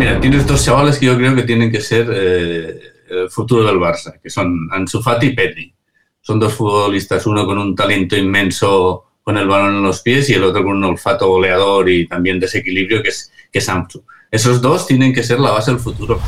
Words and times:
Mira, 0.00 0.18
tienes 0.18 0.46
dos 0.46 0.64
chavales 0.64 0.98
que 0.98 1.04
yo 1.04 1.16
creo 1.18 1.34
que 1.34 1.42
tienen 1.42 1.70
que 1.70 1.82
ser 1.82 2.08
eh, 2.10 2.80
el 3.10 3.28
futuro 3.28 3.64
del 3.64 3.76
Barça, 3.76 4.18
que 4.18 4.30
son 4.30 4.66
Ansu 4.72 5.02
Fati 5.02 5.26
y 5.26 5.34
Pedri. 5.34 5.74
Son 6.22 6.40
dos 6.40 6.54
futbolistas, 6.54 7.26
uno 7.26 7.44
con 7.44 7.58
un 7.58 7.76
talento 7.76 8.16
inmenso 8.16 9.18
con 9.22 9.36
el 9.36 9.46
balón 9.46 9.76
en 9.76 9.82
los 9.82 10.00
pies 10.00 10.30
y 10.30 10.32
el 10.32 10.44
otro 10.44 10.64
con 10.64 10.78
un 10.78 10.84
olfato 10.84 11.28
goleador 11.28 11.90
y 11.90 12.08
también 12.08 12.40
desequilibrio 12.40 13.02
que 13.02 13.10
es, 13.10 13.30
que 13.52 13.58
es 13.58 13.68
Ansu. 13.68 14.02
Esos 14.30 14.62
dos 14.62 14.86
tienen 14.86 15.12
que 15.12 15.22
ser 15.22 15.38
la 15.38 15.50
base 15.50 15.70
del 15.70 15.80
futuro. 15.80 16.18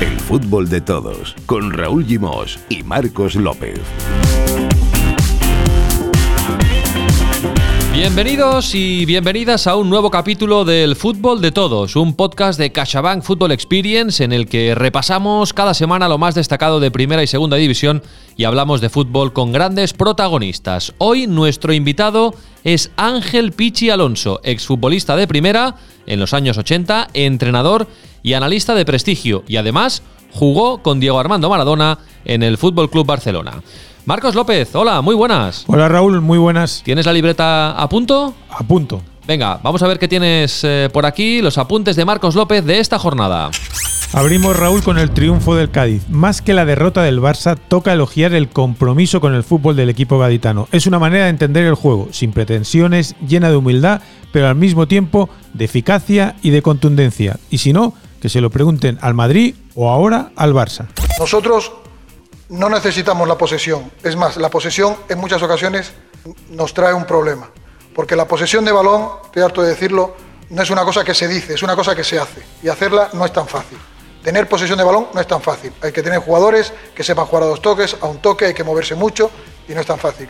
El 0.00 0.18
fútbol 0.20 0.70
de 0.70 0.80
todos, 0.80 1.36
con 1.44 1.74
Raúl 1.74 2.06
Gimos 2.06 2.58
y 2.70 2.82
Marcos 2.82 3.34
López. 3.34 3.82
Bienvenidos 7.94 8.74
y 8.74 9.06
bienvenidas 9.06 9.68
a 9.68 9.76
un 9.76 9.88
nuevo 9.88 10.10
capítulo 10.10 10.64
del 10.64 10.96
Fútbol 10.96 11.40
de 11.40 11.52
Todos, 11.52 11.94
un 11.94 12.16
podcast 12.16 12.58
de 12.58 12.72
CaixaBank 12.72 13.22
Football 13.22 13.52
Experience 13.52 14.24
en 14.24 14.32
el 14.32 14.48
que 14.48 14.74
repasamos 14.74 15.52
cada 15.52 15.74
semana 15.74 16.08
lo 16.08 16.18
más 16.18 16.34
destacado 16.34 16.80
de 16.80 16.90
Primera 16.90 17.22
y 17.22 17.28
Segunda 17.28 17.56
División 17.56 18.02
y 18.36 18.44
hablamos 18.44 18.80
de 18.80 18.90
fútbol 18.90 19.32
con 19.32 19.52
grandes 19.52 19.92
protagonistas. 19.92 20.92
Hoy 20.98 21.28
nuestro 21.28 21.72
invitado 21.72 22.34
es 22.64 22.90
Ángel 22.96 23.52
Pichi 23.52 23.90
Alonso, 23.90 24.40
exfutbolista 24.42 25.14
de 25.14 25.28
Primera 25.28 25.76
en 26.06 26.18
los 26.18 26.34
años 26.34 26.58
80, 26.58 27.10
entrenador 27.14 27.86
y 28.24 28.32
analista 28.32 28.74
de 28.74 28.84
prestigio 28.84 29.44
y 29.46 29.54
además 29.54 30.02
jugó 30.32 30.82
con 30.82 30.98
Diego 30.98 31.20
Armando 31.20 31.48
Maradona 31.48 32.00
en 32.24 32.42
el 32.42 32.58
Fútbol 32.58 32.90
Club 32.90 33.06
Barcelona. 33.06 33.62
Marcos 34.06 34.34
López, 34.34 34.74
hola, 34.74 35.00
muy 35.00 35.14
buenas. 35.14 35.64
Hola 35.66 35.88
Raúl, 35.88 36.20
muy 36.20 36.36
buenas. 36.36 36.82
¿Tienes 36.84 37.06
la 37.06 37.12
libreta 37.14 37.70
a 37.70 37.88
punto? 37.88 38.34
A 38.50 38.62
punto. 38.62 39.00
Venga, 39.26 39.58
vamos 39.62 39.82
a 39.82 39.88
ver 39.88 39.98
qué 39.98 40.08
tienes 40.08 40.62
eh, 40.62 40.90
por 40.92 41.06
aquí, 41.06 41.40
los 41.40 41.56
apuntes 41.56 41.96
de 41.96 42.04
Marcos 42.04 42.34
López 42.34 42.66
de 42.66 42.80
esta 42.80 42.98
jornada. 42.98 43.50
Abrimos 44.12 44.58
Raúl 44.58 44.82
con 44.82 44.98
el 44.98 45.10
triunfo 45.10 45.56
del 45.56 45.70
Cádiz. 45.70 46.06
Más 46.10 46.42
que 46.42 46.52
la 46.52 46.66
derrota 46.66 47.02
del 47.02 47.18
Barça, 47.18 47.58
toca 47.68 47.94
elogiar 47.94 48.34
el 48.34 48.50
compromiso 48.50 49.22
con 49.22 49.34
el 49.34 49.42
fútbol 49.42 49.74
del 49.74 49.88
equipo 49.88 50.18
gaditano. 50.18 50.68
Es 50.70 50.86
una 50.86 50.98
manera 50.98 51.24
de 51.24 51.30
entender 51.30 51.64
el 51.64 51.74
juego, 51.74 52.08
sin 52.12 52.32
pretensiones, 52.32 53.16
llena 53.26 53.48
de 53.48 53.56
humildad, 53.56 54.02
pero 54.32 54.48
al 54.48 54.54
mismo 54.54 54.86
tiempo 54.86 55.30
de 55.54 55.64
eficacia 55.64 56.36
y 56.42 56.50
de 56.50 56.60
contundencia. 56.60 57.38
Y 57.48 57.56
si 57.56 57.72
no, 57.72 57.94
que 58.20 58.28
se 58.28 58.42
lo 58.42 58.50
pregunten 58.50 58.98
al 59.00 59.14
Madrid 59.14 59.54
o 59.74 59.90
ahora 59.90 60.30
al 60.36 60.52
Barça. 60.52 60.88
Nosotros 61.18 61.72
no 62.54 62.68
necesitamos 62.68 63.26
la 63.26 63.36
posesión. 63.36 63.90
Es 64.02 64.14
más, 64.14 64.36
la 64.36 64.48
posesión 64.48 64.96
en 65.08 65.18
muchas 65.18 65.42
ocasiones 65.42 65.92
nos 66.50 66.72
trae 66.72 66.94
un 66.94 67.04
problema. 67.04 67.50
Porque 67.92 68.14
la 68.14 68.28
posesión 68.28 68.64
de 68.64 68.70
balón, 68.70 69.08
estoy 69.24 69.42
harto 69.42 69.62
de 69.62 69.70
decirlo, 69.70 70.14
no 70.50 70.62
es 70.62 70.70
una 70.70 70.84
cosa 70.84 71.02
que 71.02 71.14
se 71.14 71.26
dice, 71.26 71.54
es 71.54 71.62
una 71.64 71.74
cosa 71.74 71.96
que 71.96 72.04
se 72.04 72.16
hace. 72.16 72.42
Y 72.62 72.68
hacerla 72.68 73.10
no 73.12 73.24
es 73.24 73.32
tan 73.32 73.48
fácil. 73.48 73.76
Tener 74.22 74.48
posesión 74.48 74.78
de 74.78 74.84
balón 74.84 75.08
no 75.12 75.20
es 75.20 75.26
tan 75.26 75.42
fácil. 75.42 75.72
Hay 75.82 75.90
que 75.90 76.00
tener 76.00 76.20
jugadores 76.20 76.72
que 76.94 77.02
sepan 77.02 77.26
jugar 77.26 77.42
a 77.42 77.46
dos 77.46 77.60
toques, 77.60 77.96
a 78.00 78.06
un 78.06 78.18
toque, 78.18 78.46
hay 78.46 78.54
que 78.54 78.62
moverse 78.62 78.94
mucho 78.94 79.32
y 79.68 79.74
no 79.74 79.80
es 79.80 79.86
tan 79.86 79.98
fácil. 79.98 80.28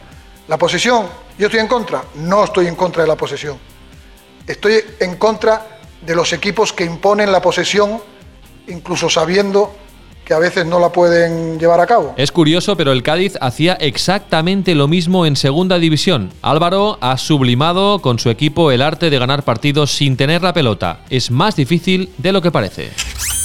La 0.48 0.56
posesión, 0.56 1.06
¿yo 1.38 1.46
estoy 1.46 1.60
en 1.60 1.68
contra? 1.68 2.04
No 2.14 2.44
estoy 2.44 2.68
en 2.68 2.74
contra 2.74 3.02
de 3.02 3.08
la 3.08 3.16
posesión. 3.16 3.58
Estoy 4.46 4.82
en 4.98 5.16
contra 5.16 5.78
de 6.00 6.14
los 6.14 6.32
equipos 6.32 6.72
que 6.72 6.84
imponen 6.84 7.30
la 7.30 7.42
posesión, 7.42 8.02
incluso 8.66 9.10
sabiendo 9.10 9.74
que 10.24 10.34
a 10.34 10.38
veces 10.38 10.66
no 10.66 10.80
la 10.80 10.90
pueden 10.90 11.58
llevar 11.58 11.80
a 11.80 11.86
cabo. 11.86 12.14
Es 12.16 12.32
curioso, 12.32 12.76
pero 12.76 12.92
el 12.92 13.02
Cádiz 13.02 13.36
hacía 13.40 13.74
exactamente 13.74 14.74
lo 14.74 14.88
mismo 14.88 15.26
en 15.26 15.36
segunda 15.36 15.78
división. 15.78 16.30
Álvaro 16.42 16.98
ha 17.00 17.18
sublimado 17.18 18.00
con 18.00 18.18
su 18.18 18.30
equipo 18.30 18.70
el 18.70 18.82
arte 18.82 19.10
de 19.10 19.18
ganar 19.18 19.42
partidos 19.42 19.92
sin 19.92 20.16
tener 20.16 20.42
la 20.42 20.52
pelota. 20.52 21.00
Es 21.10 21.30
más 21.30 21.56
difícil 21.56 22.10
de 22.18 22.32
lo 22.32 22.42
que 22.42 22.50
parece. 22.50 22.90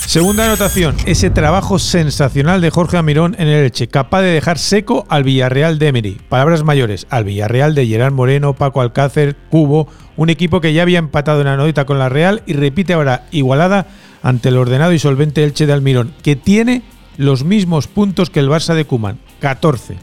Segunda 0.10 0.46
anotación, 0.46 0.96
ese 1.06 1.30
trabajo 1.30 1.78
sensacional 1.78 2.62
de 2.62 2.72
Jorge 2.72 2.98
Amirón 2.98 3.36
en 3.38 3.48
el 3.48 3.66
Elche, 3.66 3.88
capaz 3.88 4.22
de 4.22 4.32
dejar 4.32 4.58
seco 4.58 5.06
al 5.08 5.24
Villarreal 5.24 5.78
de 5.78 5.90
Emery. 5.90 6.18
Palabras 6.30 6.64
mayores, 6.64 7.06
al 7.12 7.26
Villarreal 7.26 7.76
de 7.76 7.86
Gerard 7.86 8.14
Moreno, 8.14 8.56
Paco 8.56 8.82
Alcácer, 8.82 9.36
Cubo, 9.52 9.88
un 10.18 10.32
equipo 10.32 10.62
que 10.62 10.74
ya 10.74 10.82
había 10.82 10.98
empatado 10.98 11.42
en 11.42 11.46
la 11.46 11.58
nodita 11.58 11.86
con 11.86 12.00
la 12.00 12.10
Real 12.10 12.42
y 12.48 12.54
repite 12.54 12.94
ahora 12.94 13.28
igualada 13.30 13.86
ante 14.22 14.50
el 14.50 14.58
ordenado 14.58 14.94
y 14.94 15.00
solvente 15.00 15.44
Elche 15.44 15.66
de 15.66 15.74
Almirón, 15.74 16.14
que 16.24 16.36
tiene 16.36 16.82
los 17.18 17.44
mismos 17.44 17.88
puntos 17.88 18.30
que 18.30 18.40
el 18.40 18.50
Barça 18.50 18.74
de 18.74 18.86
Cuman, 18.86 19.20
14. 19.40 19.98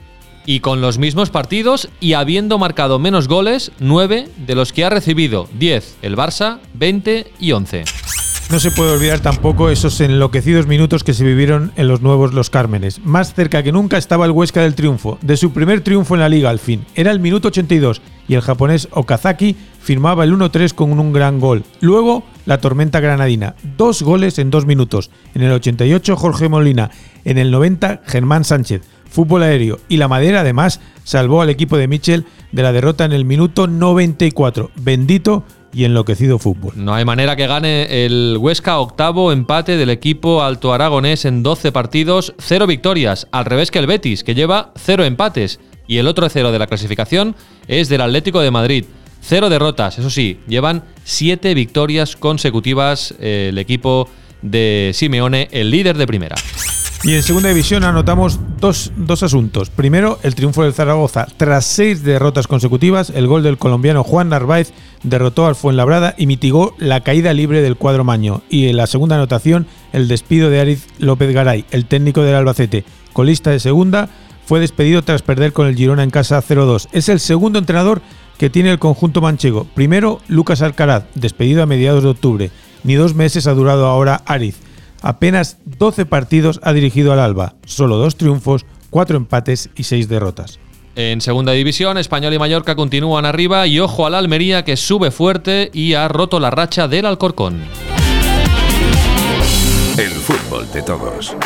Y 0.45 0.61
con 0.61 0.81
los 0.81 0.99
mismos 0.99 1.31
partidos 1.31 1.89
y 1.99 2.13
habiendo 2.13 2.59
marcado 2.59 2.99
menos 2.99 3.27
goles, 3.27 3.73
9 3.81 4.29
de 4.47 4.55
los 4.55 4.73
que 4.73 4.85
ha 4.85 4.91
recibido, 4.91 5.49
10 5.59 5.97
el 6.03 6.17
Barça, 6.17 6.59
20 6.75 7.33
y 7.41 7.53
11. 7.53 7.85
No 8.49 8.61
se 8.61 8.71
puede 8.71 8.93
olvidar 8.93 9.19
tampoco 9.19 9.71
esos 9.71 10.01
enloquecidos 10.01 10.69
minutos 10.69 11.03
que 11.03 11.15
se 11.15 11.25
vivieron 11.25 11.73
en 11.75 11.89
los 11.89 12.01
nuevos 12.01 12.33
Los 12.33 12.49
Cármenes. 12.49 13.01
Más 13.05 13.35
cerca 13.35 13.65
que 13.65 13.73
nunca 13.73 13.99
estaba 13.99 14.25
el 14.25 14.31
Huesca 14.31 14.63
del 14.63 14.77
triunfo, 14.77 15.19
de 15.21 15.37
su 15.37 15.53
primer 15.53 15.81
triunfo 15.81 16.15
en 16.15 16.21
la 16.21 16.29
liga 16.29 16.49
al 16.49 16.61
fin. 16.61 16.87
Era 16.95 17.11
el 17.11 17.19
minuto 17.19 17.49
82 17.49 18.01
y 18.29 18.35
el 18.35 18.43
japonés 18.43 18.87
Okazaki 18.93 19.57
firmaba 19.87 20.25
el 20.25 20.35
1-3 20.35 20.75
con 20.75 20.99
un 20.99 21.13
gran 21.13 21.39
gol. 21.39 21.63
Luego, 21.81 22.25
la 22.45 22.59
tormenta 22.59 22.99
granadina. 22.99 23.55
Dos 23.79 24.03
goles 24.03 24.41
en 24.41 24.51
dos 24.51 24.67
minutos. 24.67 25.13
En 25.33 25.45
el 25.45 25.53
88, 25.53 26.17
Jorge 26.17 26.49
Molina. 26.49 26.91
En 27.25 27.39
el 27.39 27.53
90, 27.53 28.03
Germán 28.05 28.45
Sánchez. 28.45 28.83
Fútbol 29.09 29.45
aéreo. 29.45 29.79
Y 29.89 29.99
la 29.99 30.09
madera, 30.09 30.41
además, 30.41 30.81
salvó 31.05 31.41
al 31.41 31.51
equipo 31.51 31.77
de 31.77 31.87
Michel 31.87 32.27
de 32.51 32.65
la 32.65 32.73
derrota 32.73 33.05
en 33.05 33.13
el 33.13 33.25
minuto 33.25 33.69
94. 33.69 34.73
Bendito 34.75 35.45
y 35.73 35.85
enloquecido 35.85 36.41
fútbol. 36.41 36.73
No 36.75 36.93
hay 36.93 37.05
manera 37.05 37.37
que 37.37 37.47
gane 37.47 38.05
el 38.05 38.39
Huesca 38.41 38.81
octavo 38.81 39.31
empate 39.31 39.77
del 39.77 39.91
equipo 39.91 40.43
alto 40.43 40.73
aragonés 40.73 41.25
en 41.27 41.45
12 41.45 41.71
partidos, 41.71 42.35
cero 42.39 42.67
victorias, 42.67 43.29
al 43.31 43.45
revés 43.45 43.71
que 43.71 43.79
el 43.79 43.87
Betis, 43.87 44.25
que 44.25 44.35
lleva 44.35 44.73
cero 44.75 45.05
empates. 45.05 45.61
Y 45.87 45.99
el 45.99 46.09
otro 46.09 46.29
cero 46.29 46.51
de 46.51 46.59
la 46.59 46.67
clasificación 46.67 47.37
es 47.69 47.89
del 47.89 48.01
Atlético 48.01 48.41
de 48.41 48.51
Madrid. 48.51 48.85
Cero 49.29 49.49
derrotas, 49.49 49.99
eso 49.99 50.09
sí, 50.09 50.39
llevan 50.47 50.85
siete 51.03 51.53
victorias 51.55 52.15
consecutivas 52.15 53.13
eh, 53.19 53.49
el 53.49 53.59
equipo 53.59 54.09
de 54.41 54.93
Simeone, 54.95 55.49
el 55.51 55.73
líder 55.73 55.97
de 55.97 56.07
primera. 56.07 56.37
Y 57.03 57.15
en 57.15 57.25
segunda 57.25 57.49
división 57.49 57.83
anotamos 57.83 58.39
dos, 58.61 58.93
dos, 58.97 59.25
asuntos. 59.25 59.69
Primero, 59.69 60.21
el 60.23 60.37
triunfo 60.37 60.63
del 60.63 60.75
Zaragoza. 60.75 61.27
Tras 61.37 61.65
seis 61.65 62.05
derrotas 62.05 62.47
consecutivas, 62.47 63.11
el 63.11 63.27
gol 63.27 63.43
del 63.43 63.59
colombiano 63.59 64.05
Juan 64.05 64.29
Narváez 64.29 64.73
derrotó 65.03 65.47
al 65.47 65.57
Fuenlabrada 65.57 66.15
y 66.17 66.27
mitigó 66.27 66.77
la 66.79 67.01
caída 67.01 67.33
libre 67.33 67.63
del 67.63 67.77
cuadro 67.77 68.05
maño. 68.05 68.43
Y 68.49 68.69
en 68.69 68.77
la 68.77 68.87
segunda 68.87 69.17
anotación, 69.17 69.67
el 69.93 70.07
despido 70.07 70.51
de 70.51 70.61
Ariz 70.61 70.87
López 70.99 71.33
Garay, 71.33 71.65
el 71.73 71.87
técnico 71.87 72.23
del 72.23 72.37
Albacete, 72.37 72.85
colista 73.13 73.51
de 73.51 73.59
segunda, 73.59 74.09
fue 74.47 74.61
despedido 74.61 75.03
tras 75.03 75.23
perder 75.23 75.53
con 75.53 75.67
el 75.67 75.77
Girona 75.77 76.05
en 76.05 76.11
casa 76.11 76.41
0-2. 76.41 76.89
Es 76.93 77.09
el 77.09 77.21
segundo 77.21 77.59
entrenador 77.59 78.01
que 78.39 78.49
tiene 78.49 78.71
el 78.71 78.79
conjunto 78.79 79.21
manchego. 79.21 79.65
Primero, 79.75 80.21
Lucas 80.29 80.63
Alcaraz, 80.63 81.05
despedido 81.15 81.63
a 81.63 81.67
mediados 81.67 82.05
de 82.05 82.11
octubre. 82.11 82.51
Ni 82.85 82.95
dos 82.95 83.15
meses 83.15 83.49
ha 83.49 83.55
durado 83.55 83.87
ahora 83.87 84.23
Ariz. 84.25 84.57
Apenas 85.03 85.59
12 85.65 86.07
partidos 86.07 86.61
ha 86.63 86.73
dirigido 86.73 87.13
al 87.13 87.19
Alba, 87.19 87.55
solo 87.67 87.97
dos 87.97 88.17
triunfos, 88.17 88.65
cuatro 88.89 89.17
empates 89.17 89.69
y 89.77 89.83
seis 89.83 90.09
derrotas. 90.09 90.61
En 90.95 91.21
segunda 91.21 91.53
división, 91.53 91.99
Español 91.99 92.33
y 92.33 92.39
Mallorca 92.39 92.75
continúan 92.77 93.27
arriba 93.27 93.67
y 93.67 93.81
ojo 93.81 94.07
a 94.07 94.11
la 94.11 94.19
Almería 94.19 94.65
que 94.65 94.77
sube 94.77 95.11
fuerte 95.11 95.71
y 95.75 95.95
ha 95.95 96.09
roto 96.09 96.41
la 96.41 96.51
racha 96.51 96.89
del 96.89 97.05
Alcorcón. 97.05 97.61
El 99.99 100.11
fútbol 100.13 100.71
de 100.73 100.83
todos. 100.83 101.37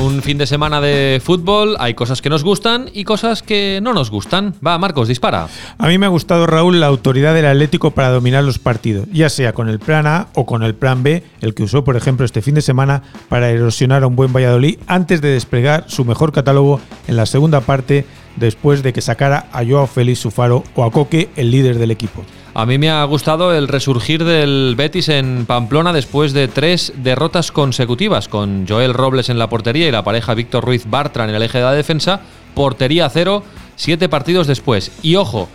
Un 0.00 0.22
fin 0.22 0.38
de 0.38 0.46
semana 0.46 0.80
de 0.80 1.20
fútbol 1.24 1.76
hay 1.78 1.94
cosas 1.94 2.22
que 2.22 2.30
nos 2.30 2.44
gustan 2.44 2.90
y 2.92 3.04
cosas 3.04 3.42
que 3.42 3.80
no 3.82 3.92
nos 3.92 4.10
gustan. 4.10 4.54
Va, 4.64 4.78
Marcos, 4.78 5.08
dispara. 5.08 5.48
A 5.78 5.86
mí 5.88 5.98
me 5.98 6.06
ha 6.06 6.08
gustado, 6.08 6.46
Raúl, 6.46 6.80
la 6.80 6.86
autoridad 6.86 7.34
del 7.34 7.46
Atlético 7.46 7.90
para 7.90 8.10
dominar 8.10 8.44
los 8.44 8.58
partidos, 8.58 9.06
ya 9.12 9.28
sea 9.28 9.52
con 9.52 9.68
el 9.68 9.78
plan 9.78 10.06
A 10.06 10.28
o 10.34 10.46
con 10.46 10.62
el 10.62 10.74
plan 10.74 11.02
B, 11.02 11.22
el 11.40 11.54
que 11.54 11.62
usó, 11.62 11.84
por 11.84 11.96
ejemplo, 11.96 12.24
este 12.24 12.42
fin 12.42 12.54
de 12.54 12.62
semana 12.62 13.02
para 13.28 13.50
erosionar 13.50 14.02
a 14.02 14.06
un 14.06 14.16
buen 14.16 14.32
Valladolid 14.32 14.78
antes 14.86 15.20
de 15.20 15.28
desplegar 15.28 15.84
su 15.88 16.04
mejor 16.04 16.32
catálogo 16.32 16.80
en 17.06 17.16
la 17.16 17.26
segunda 17.26 17.60
parte 17.60 18.04
después 18.36 18.82
de 18.82 18.92
que 18.92 19.00
sacara 19.00 19.48
a 19.52 19.64
Joao 19.64 19.86
Félix 19.86 20.20
Sufaro 20.20 20.64
o 20.74 20.84
a 20.84 20.90
Coque, 20.90 21.30
el 21.36 21.50
líder 21.50 21.78
del 21.78 21.90
equipo. 21.90 22.24
A 22.58 22.66
mí 22.66 22.76
me 22.76 22.90
ha 22.90 23.04
gustado 23.04 23.54
el 23.54 23.68
resurgir 23.68 24.24
del 24.24 24.74
Betis 24.76 25.08
en 25.10 25.46
Pamplona 25.46 25.92
después 25.92 26.32
de 26.32 26.48
tres 26.48 26.92
derrotas 26.96 27.52
consecutivas, 27.52 28.26
con 28.26 28.66
Joel 28.66 28.94
Robles 28.94 29.28
en 29.28 29.38
la 29.38 29.48
portería 29.48 29.86
y 29.86 29.92
la 29.92 30.02
pareja 30.02 30.34
Víctor 30.34 30.64
Ruiz 30.64 30.84
Bartra 30.90 31.22
en 31.22 31.30
el 31.30 31.40
eje 31.40 31.58
de 31.58 31.64
la 31.64 31.72
defensa. 31.72 32.20
Portería 32.56 33.08
cero, 33.10 33.44
siete 33.76 34.08
partidos 34.08 34.48
después. 34.48 34.90
Y 35.02 35.14
ojo, 35.14 35.48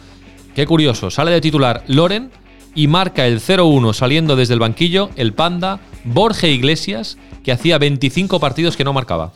qué 0.55 0.65
curioso, 0.65 1.11
sale 1.11 1.31
de 1.31 1.41
titular 1.41 1.83
Loren, 1.87 2.31
y 2.73 2.87
marca 2.87 3.27
el 3.27 3.41
0-1 3.41 3.93
saliendo 3.93 4.37
desde 4.37 4.53
el 4.53 4.61
banquillo 4.61 5.09
el 5.17 5.33
panda 5.33 5.81
Borja 6.05 6.47
Iglesias, 6.47 7.17
que 7.43 7.51
hacía 7.51 7.77
25 7.77 8.39
partidos 8.39 8.77
que 8.77 8.83
no 8.83 8.93
marcaba. 8.93 9.31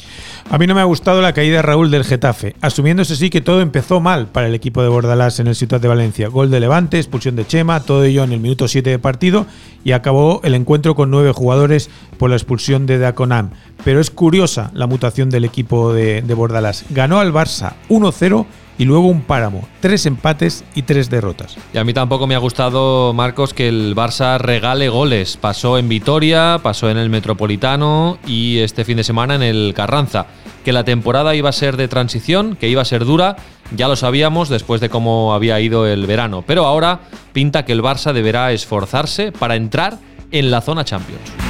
A 0.50 0.58
mí 0.58 0.66
no 0.66 0.74
me 0.74 0.82
ha 0.82 0.86
gustado 0.86 1.22
la 1.22 1.34
caída 1.34 1.58
de 1.58 1.62
Raúl 1.62 1.92
del 1.92 2.04
Getafe, 2.04 2.56
asumiéndose 2.62 3.16
sí 3.16 3.30
que 3.30 3.42
todo 3.42 3.62
empezó 3.62 4.00
mal 4.00 4.28
para 4.28 4.48
el 4.48 4.56
equipo 4.56 4.82
de 4.82 4.90
Bordalás 4.90 5.40
en 5.40 5.48
el 5.48 5.56
Ciudad 5.56 5.82
de 5.82 5.88
Valencia. 5.88 6.30
Gol 6.30 6.50
de 6.50 6.60
Levante, 6.60 6.98
expulsión 6.98 7.36
de 7.36 7.46
Chema, 7.46 7.82
todo 7.82 8.04
ello 8.04 8.24
en 8.24 8.32
el 8.32 8.40
minuto 8.40 8.68
7 8.68 8.90
de 8.90 9.00
partido 9.00 9.46
y 9.84 9.92
acabó 9.92 10.42
el 10.44 10.56
encuentro 10.56 10.96
con 10.96 11.12
nueve 11.12 11.32
jugadores 11.32 11.90
por 12.18 12.30
la 12.30 12.36
expulsión 12.36 12.86
de 12.86 12.98
Daconam. 12.98 13.52
Pero 13.84 14.00
es 14.00 14.10
curiosa 14.10 14.72
la 14.74 14.88
mutación 14.88 15.30
del 15.30 15.46
equipo 15.46 15.94
de, 15.94 16.22
de 16.22 16.34
Bordalás. 16.34 16.86
Ganó 16.90 17.20
al 17.20 17.34
Barça 17.34 17.74
1-0 17.90 18.46
y 18.78 18.86
luego 18.86 19.08
un 19.08 19.22
páramo, 19.22 19.68
tres 19.80 20.06
empates 20.06 20.64
y 20.76 20.84
tres 20.84 21.10
derrotas. 21.10 21.58
Y 21.74 21.78
a 21.78 21.84
mí 21.84 21.94
tampoco 21.94 22.28
me 22.28 22.36
ha 22.36 22.40
gustado, 22.40 23.14
Marcos, 23.14 23.54
que 23.54 23.68
el 23.68 23.96
Barça 23.96 24.38
regale 24.38 24.90
goles. 24.90 25.38
Pasó 25.38 25.78
en 25.78 25.90
Vitoria, 25.90 26.60
pasó 26.62 26.90
en 26.90 26.98
el 26.98 27.10
Metropolitano 27.10 28.18
y 28.28 28.60
este 28.60 28.86
fin 28.86 28.98
de 28.98 29.04
semana 29.04 29.36
en 29.36 29.44
el 29.44 29.74
Carranza. 29.76 30.28
Que 30.64 30.74
la 30.74 30.84
temporada 30.84 31.34
iba 31.34 31.50
a 31.50 31.54
ser 31.54 31.78
de 31.78 31.88
transición, 31.88 32.56
que 32.56 32.68
iba 32.68 32.82
a 32.82 32.86
ser 32.86 33.06
dura, 33.06 33.38
ya 33.76 33.88
lo 33.88 33.96
sabíamos 33.96 34.50
después 34.50 34.82
de 34.82 34.90
cómo 34.90 35.34
había 35.34 35.60
ido 35.60 35.88
el 35.88 36.06
verano. 36.06 36.44
Pero 36.46 36.66
ahora 36.66 37.00
pinta 37.34 37.66
que 37.66 37.72
el 37.72 37.82
Barça 37.82 38.14
deberá 38.14 38.52
esforzarse 38.52 39.32
para 39.32 39.56
entrar 39.56 39.98
en 40.32 40.52
la 40.52 40.62
zona 40.62 40.84
Champions. 40.84 41.47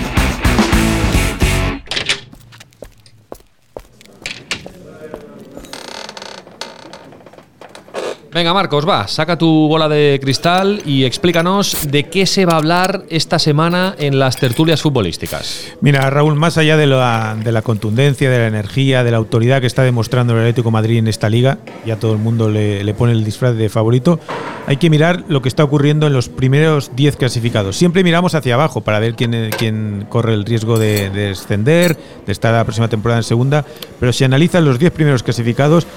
Venga, 8.37 8.53
Marcos, 8.53 8.87
va, 8.87 9.07
saca 9.07 9.35
tu 9.35 9.67
bola 9.67 9.89
de 9.89 10.19
cristal 10.21 10.83
y 10.85 11.05
explícanos 11.05 11.89
de 11.89 12.03
qué 12.03 12.27
se 12.27 12.45
va 12.45 12.53
a 12.53 12.57
hablar 12.57 13.03
esta 13.09 13.39
semana 13.39 13.95
en 13.97 14.19
las 14.19 14.37
tertulias 14.37 14.79
futbolísticas. 14.79 15.73
Mira, 15.81 16.07
Raúl, 16.11 16.35
más 16.35 16.59
allá 16.59 16.77
de 16.77 16.85
la, 16.85 17.35
de 17.43 17.51
la 17.51 17.63
contundencia, 17.63 18.29
de 18.29 18.37
la 18.37 18.45
energía, 18.45 19.03
de 19.03 19.09
la 19.09 19.17
autoridad 19.17 19.59
que 19.59 19.65
está 19.65 19.81
demostrando 19.81 20.33
el 20.33 20.41
Atlético 20.41 20.69
Madrid 20.69 20.99
en 20.99 21.07
esta 21.07 21.29
liga, 21.29 21.57
ya 21.83 21.95
todo 21.95 22.13
el 22.13 22.19
mundo 22.19 22.51
le, 22.51 22.83
le 22.83 22.93
pone 22.93 23.13
el 23.13 23.25
disfraz 23.25 23.55
de 23.55 23.69
favorito, 23.69 24.19
hay 24.67 24.77
que 24.77 24.91
mirar 24.91 25.23
lo 25.29 25.41
que 25.41 25.49
está 25.49 25.63
ocurriendo 25.63 26.05
en 26.05 26.13
los 26.13 26.29
primeros 26.29 26.91
10 26.95 27.17
clasificados. 27.17 27.75
Siempre 27.75 28.03
miramos 28.03 28.35
hacia 28.35 28.53
abajo 28.53 28.81
para 28.81 28.99
ver 28.99 29.15
quién, 29.15 29.49
quién 29.57 30.05
corre 30.09 30.35
el 30.35 30.45
riesgo 30.45 30.77
de, 30.77 31.09
de 31.09 31.29
descender, 31.29 31.97
de 32.27 32.31
estar 32.31 32.53
la 32.53 32.65
próxima 32.65 32.87
temporada 32.87 33.19
en 33.19 33.23
segunda, 33.23 33.65
pero 33.99 34.13
si 34.13 34.25
analizan 34.25 34.63
los 34.63 34.77
10 34.77 34.91
primeros 34.91 35.23
clasificados, 35.23 35.87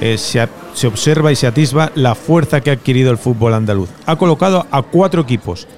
eh, 0.00 0.18
se, 0.18 0.46
se, 0.74 0.86
observa 0.86 1.32
y 1.32 1.36
se 1.36 1.46
atisba 1.46 1.92
la 1.94 2.14
fuerza 2.14 2.60
que 2.60 2.70
ha 2.70 2.74
adquirido 2.74 3.10
el 3.10 3.18
fútbol 3.18 3.54
andaluz. 3.54 3.90
Ha 4.06 4.16
colocado 4.16 4.66
a 4.70 4.82
cuatro 4.82 5.22
equipos. 5.22 5.68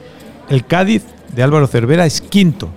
El 0.48 0.64
Cádiz 0.64 1.04
de 1.34 1.42
Álvaro 1.42 1.66
Cervera 1.66 2.06
es 2.06 2.20
quinto. 2.20 2.68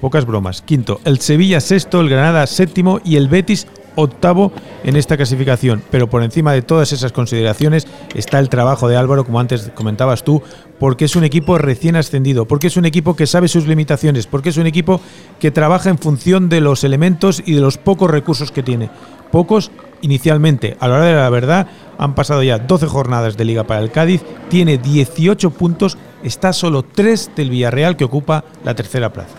Pocas 0.00 0.26
bromas. 0.26 0.62
Quinto. 0.62 1.00
El 1.04 1.20
Sevilla 1.20 1.60
sexto, 1.60 2.00
el 2.00 2.08
Granada 2.08 2.46
séptimo 2.46 3.00
y 3.04 3.16
el 3.16 3.28
Betis 3.28 3.66
octavo 3.96 4.52
en 4.84 4.94
esta 4.96 5.16
clasificación. 5.16 5.82
Pero 5.90 6.08
por 6.08 6.22
encima 6.22 6.52
de 6.52 6.62
todas 6.62 6.92
esas 6.92 7.12
consideraciones 7.12 7.86
está 8.14 8.38
el 8.38 8.48
trabajo 8.48 8.88
de 8.88 8.96
Álvaro, 8.96 9.24
como 9.24 9.40
antes 9.40 9.72
comentabas 9.74 10.22
tú, 10.22 10.42
porque 10.78 11.06
es 11.06 11.16
un 11.16 11.24
equipo 11.24 11.58
recién 11.58 11.96
ascendido, 11.96 12.46
porque 12.46 12.68
es 12.68 12.76
un 12.76 12.84
equipo 12.84 13.16
que 13.16 13.26
sabe 13.26 13.48
sus 13.48 13.66
limitaciones, 13.66 14.26
porque 14.26 14.50
es 14.50 14.58
un 14.58 14.66
equipo 14.66 15.00
que 15.40 15.50
trabaja 15.50 15.90
en 15.90 15.98
función 15.98 16.48
de 16.48 16.60
los 16.60 16.84
elementos 16.84 17.42
y 17.44 17.54
de 17.54 17.60
los 17.60 17.78
pocos 17.78 18.10
recursos 18.10 18.52
que 18.52 18.62
tiene. 18.62 18.90
Pocos 19.32 19.70
inicialmente, 20.02 20.76
a 20.80 20.88
la 20.88 20.96
hora 20.96 21.04
de 21.04 21.14
la 21.14 21.30
verdad, 21.30 21.66
han 21.98 22.14
pasado 22.14 22.42
ya 22.42 22.58
12 22.58 22.86
jornadas 22.86 23.36
de 23.36 23.44
liga 23.44 23.64
para 23.64 23.80
el 23.80 23.90
Cádiz, 23.90 24.22
tiene 24.48 24.78
18 24.78 25.50
puntos, 25.50 25.96
está 26.22 26.52
solo 26.52 26.82
3 26.82 27.32
del 27.36 27.50
Villarreal 27.50 27.96
que 27.96 28.04
ocupa 28.04 28.44
la 28.64 28.74
tercera 28.74 29.12
plaza. 29.12 29.34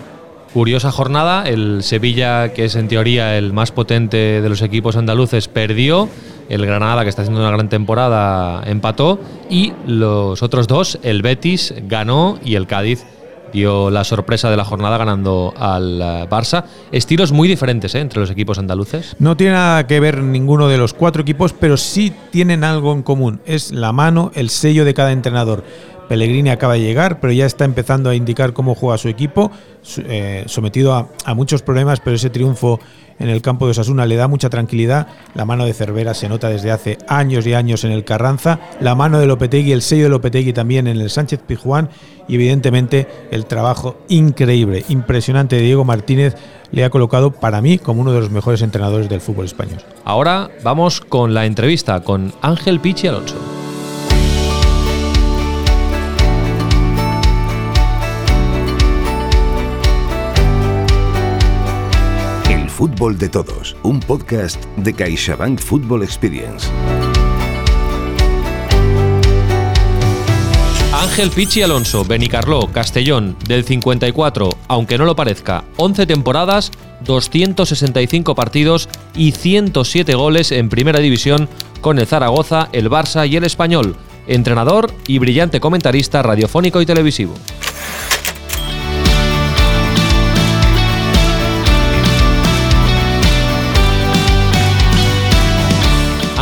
Curiosa 0.53 0.91
jornada, 0.91 1.43
el 1.43 1.83
Sevilla, 1.83 2.53
que 2.53 2.65
es 2.65 2.75
en 2.75 2.87
teoría 2.87 3.37
el 3.37 3.53
más 3.53 3.71
potente 3.71 4.41
de 4.41 4.49
los 4.49 4.61
equipos 4.61 4.95
andaluces, 4.95 5.47
perdió, 5.47 6.09
el 6.49 6.65
Granada, 6.65 7.03
que 7.03 7.09
está 7.09 7.21
haciendo 7.21 7.41
una 7.41 7.51
gran 7.51 7.69
temporada, 7.69 8.63
empató, 8.65 9.19
y 9.49 9.73
los 9.85 10.41
otros 10.41 10.67
dos, 10.67 10.97
el 11.03 11.21
Betis 11.21 11.73
ganó 11.87 12.39
y 12.43 12.55
el 12.55 12.65
Cádiz 12.65 13.05
dio 13.51 13.89
la 13.89 14.03
sorpresa 14.03 14.49
de 14.49 14.57
la 14.57 14.65
jornada 14.65 14.97
ganando 14.97 15.53
al 15.57 15.99
Barça. 16.29 16.65
Estilos 16.91 17.31
muy 17.31 17.47
diferentes 17.47 17.95
¿eh? 17.95 17.99
entre 17.99 18.19
los 18.19 18.29
equipos 18.29 18.57
andaluces. 18.59 19.15
No 19.19 19.37
tiene 19.37 19.53
nada 19.53 19.87
que 19.87 19.99
ver 19.99 20.21
ninguno 20.21 20.67
de 20.67 20.77
los 20.77 20.93
cuatro 20.93 21.21
equipos, 21.21 21.53
pero 21.53 21.77
sí 21.77 22.13
tienen 22.31 22.63
algo 22.63 22.93
en 22.93 23.03
común. 23.03 23.41
Es 23.45 23.71
la 23.71 23.91
mano, 23.91 24.31
el 24.35 24.49
sello 24.49 24.85
de 24.85 24.93
cada 24.93 25.11
entrenador. 25.11 25.63
Pellegrini 26.07 26.49
acaba 26.49 26.73
de 26.73 26.81
llegar, 26.81 27.19
pero 27.19 27.33
ya 27.33 27.45
está 27.45 27.65
empezando 27.65 28.09
a 28.09 28.15
indicar 28.15 28.53
cómo 28.53 28.75
juega 28.75 28.97
su 28.97 29.09
equipo, 29.09 29.51
eh, 29.97 30.43
sometido 30.47 30.93
a, 30.93 31.09
a, 31.25 31.33
muchos 31.33 31.61
problemas, 31.61 31.99
pero 31.99 32.15
ese 32.15 32.29
triunfo 32.29 32.79
en 33.19 33.29
el 33.29 33.41
campo 33.41 33.65
de 33.65 33.71
Osasuna 33.71 34.05
le 34.05 34.15
da 34.15 34.27
mucha 34.27 34.49
tranquilidad. 34.49 35.07
La 35.33 35.45
mano 35.45 35.65
de 35.65 35.73
Cervera 35.73 36.13
se 36.13 36.29
nota 36.29 36.49
desde 36.49 36.71
hace 36.71 36.97
años 37.07 37.45
y 37.47 37.53
años 37.53 37.83
en 37.83 37.91
el 37.91 38.03
Carranza, 38.03 38.59
la 38.79 38.95
mano 38.95 39.19
de 39.19 39.25
Lopetegui, 39.25 39.71
el 39.71 39.81
sello 39.81 40.03
de 40.03 40.09
Lopetegui 40.09 40.53
también 40.53 40.87
en 40.87 40.97
el 40.97 41.09
Sánchez 41.09 41.41
Pijuán 41.45 41.89
y 42.27 42.35
evidentemente 42.35 43.07
el 43.31 43.45
trabajo 43.45 43.97
increíble, 44.09 44.83
impresionante 44.89 45.55
de 45.55 45.61
Diego 45.63 45.85
Martínez 45.85 46.35
le 46.71 46.83
ha 46.83 46.89
colocado 46.89 47.31
para 47.31 47.61
mí 47.61 47.77
como 47.77 48.01
uno 48.01 48.11
de 48.11 48.19
los 48.19 48.29
mejores 48.29 48.61
entrenadores 48.61 49.09
del 49.09 49.21
fútbol 49.21 49.45
español. 49.45 49.79
Ahora 50.03 50.49
vamos 50.63 51.01
con 51.01 51.33
la 51.33 51.45
entrevista 51.45 52.01
con 52.01 52.33
Ángel 52.41 52.79
Pichi 52.79 53.07
Alonso. 53.07 53.56
Fútbol 62.77 63.17
de 63.17 63.27
Todos, 63.27 63.75
un 63.81 63.99
podcast 63.99 64.63
de 64.75 64.93
CaixaBank 64.93 65.59
Football 65.59 66.03
Experience. 66.03 66.67
Ángel 70.93 71.31
Pichi 71.31 71.63
Alonso, 71.63 72.05
Benicarló, 72.05 72.71
Castellón, 72.71 73.35
del 73.47 73.63
54, 73.63 74.49
aunque 74.67 74.99
no 74.99 75.05
lo 75.05 75.15
parezca, 75.15 75.63
11 75.77 76.05
temporadas, 76.05 76.69
265 77.03 78.35
partidos 78.35 78.89
y 79.15 79.31
107 79.31 80.13
goles 80.13 80.51
en 80.51 80.69
Primera 80.69 80.99
División 80.99 81.49
con 81.81 81.97
el 81.97 82.05
Zaragoza, 82.05 82.69
el 82.73 82.91
Barça 82.91 83.27
y 83.27 83.37
el 83.37 83.43
Español, 83.43 83.95
entrenador 84.27 84.93
y 85.07 85.17
brillante 85.17 85.59
comentarista 85.59 86.21
radiofónico 86.21 86.79
y 86.79 86.85
televisivo. 86.85 87.33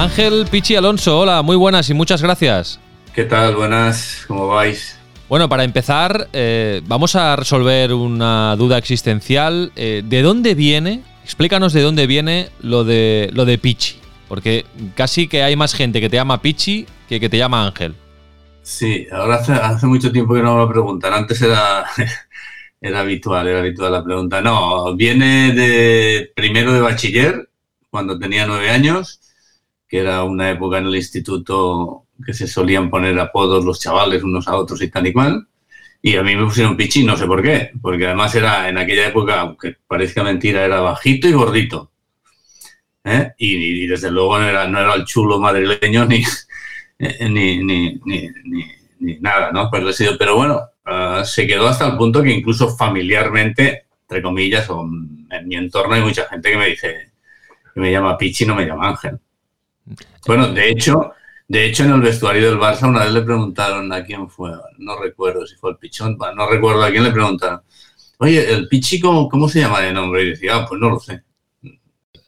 Ángel 0.06 0.46
Pichi 0.52 0.76
Alonso, 0.76 1.22
hola, 1.22 1.42
muy 1.42 1.56
buenas 1.56 1.90
y 1.90 1.96
muchas 1.96 2.22
gracias. 2.22 2.80
¿Qué 3.16 3.24
tal? 3.24 3.56
Buenas, 3.56 4.24
¿cómo 4.28 4.46
vais? 4.50 5.00
Bueno, 5.28 5.50
para 5.50 5.64
empezar, 5.64 6.30
eh, 6.32 6.84
vamos 6.86 7.16
a 7.16 7.36
resolver 7.36 7.92
una 7.92 8.56
duda 8.56 8.78
existencial. 8.78 9.72
Eh, 9.76 10.04
¿De 10.06 10.22
dónde 10.22 10.54
viene? 10.54 11.02
Explícanos 11.24 11.74
de 11.74 11.82
dónde 11.82 12.06
viene 12.06 12.50
lo 12.62 12.84
de, 12.84 13.32
lo 13.34 13.46
de 13.46 13.58
Pichi. 13.58 13.96
Porque 14.28 14.68
casi 14.94 15.28
que 15.28 15.42
hay 15.42 15.56
más 15.56 15.74
gente 15.74 16.00
que 16.00 16.08
te 16.08 16.18
llama 16.18 16.40
Pichi 16.40 16.86
que 17.10 17.20
que 17.20 17.28
te 17.28 17.40
llama 17.40 17.66
Ángel. 17.66 17.96
Sí, 18.62 19.08
ahora 19.12 19.38
hace, 19.38 19.54
hace 19.54 19.88
mucho 19.88 20.12
tiempo 20.12 20.36
que 20.36 20.44
no 20.44 20.54
me 20.54 20.62
lo 20.62 20.70
preguntan. 20.70 21.14
Antes 21.14 21.42
era, 21.42 21.84
era 22.80 23.00
habitual, 23.00 23.48
era 23.48 23.58
habitual 23.58 23.92
la 23.92 24.04
pregunta. 24.04 24.40
No, 24.40 24.96
viene 24.96 25.52
de 25.54 26.32
primero 26.36 26.74
de 26.74 26.82
bachiller, 26.82 27.50
cuando 27.90 28.20
tenía 28.20 28.46
nueve 28.46 28.70
años 28.70 29.20
era 29.96 30.24
una 30.24 30.50
época 30.52 30.78
en 30.78 30.88
el 30.88 30.96
instituto 30.96 32.06
que 32.26 32.34
se 32.34 32.48
solían 32.48 32.90
poner 32.90 33.20
apodos 33.20 33.66
los 33.66 33.80
chavales 33.80 34.24
unos 34.24 34.48
a 34.48 34.56
otros 34.56 34.82
y 34.82 34.90
tal 34.90 35.08
y 35.08 35.14
cual. 35.14 35.48
Y 36.02 36.18
a 36.18 36.24
mí 36.24 36.36
me 36.36 36.46
pusieron 36.46 36.78
Pichi, 36.78 37.04
no 37.04 37.18
sé 37.18 37.26
por 37.26 37.42
qué, 37.42 37.72
porque 37.82 38.06
además 38.06 38.36
era 38.36 38.70
en 38.70 38.78
aquella 38.78 39.08
época, 39.08 39.42
aunque 39.42 39.76
parezca 39.88 40.24
mentira, 40.24 40.64
era 40.64 40.80
bajito 40.82 41.28
y 41.28 41.34
gordito. 41.34 41.92
¿eh? 43.04 43.34
Y, 43.38 43.88
desde 43.88 44.12
luego 44.12 44.38
no 44.38 44.48
era, 44.48 44.68
no 44.68 44.80
era 44.80 44.94
el 44.94 45.06
chulo 45.06 45.40
madrileño 45.40 46.06
ni, 46.06 46.24
ni, 47.30 47.64
ni, 47.64 48.00
ni, 48.06 48.30
ni 49.00 49.20
nada, 49.20 49.52
¿no? 49.52 49.70
Pues 49.70 50.04
pero 50.18 50.36
bueno, 50.36 50.62
uh, 50.86 51.24
se 51.24 51.48
quedó 51.48 51.68
hasta 51.68 51.88
el 51.88 51.98
punto 51.98 52.22
que 52.22 52.32
incluso 52.32 52.76
familiarmente, 52.76 53.86
entre 54.02 54.22
comillas, 54.22 54.70
o 54.70 54.84
en 54.84 55.48
mi 55.48 55.56
entorno 55.56 55.96
hay 55.96 56.02
mucha 56.02 56.28
gente 56.28 56.52
que 56.52 56.58
me 56.58 56.68
dice, 56.68 57.12
que 57.74 57.80
me 57.80 57.92
llama 57.92 58.18
Pichi, 58.18 58.46
no 58.46 58.56
me 58.56 58.66
llama 58.66 58.90
Ángel. 58.90 59.20
Bueno, 60.26 60.48
de 60.50 60.70
hecho, 60.70 61.12
de 61.48 61.66
hecho, 61.66 61.84
en 61.84 61.92
el 61.92 62.02
vestuario 62.02 62.50
del 62.50 62.60
Barça 62.60 62.88
una 62.88 63.04
vez 63.04 63.14
le 63.14 63.22
preguntaron 63.22 63.92
a 63.94 64.04
quién 64.04 64.30
fue, 64.30 64.52
no 64.78 64.98
recuerdo 64.98 65.46
si 65.46 65.56
fue 65.56 65.72
el 65.72 65.78
Pichón, 65.78 66.18
no 66.18 66.50
recuerdo 66.50 66.84
a 66.84 66.90
quién 66.90 67.04
le 67.04 67.12
preguntaron, 67.12 67.62
oye, 68.18 68.52
¿el 68.52 68.68
Pichi 68.68 69.00
cómo, 69.00 69.30
cómo 69.30 69.48
se 69.48 69.60
llama 69.60 69.82
de 69.82 69.94
nombre? 69.94 70.24
Y 70.24 70.30
decía, 70.30 70.56
ah, 70.56 70.66
pues 70.68 70.80
no 70.80 70.90
lo 70.90 71.00
sé. 71.00 71.24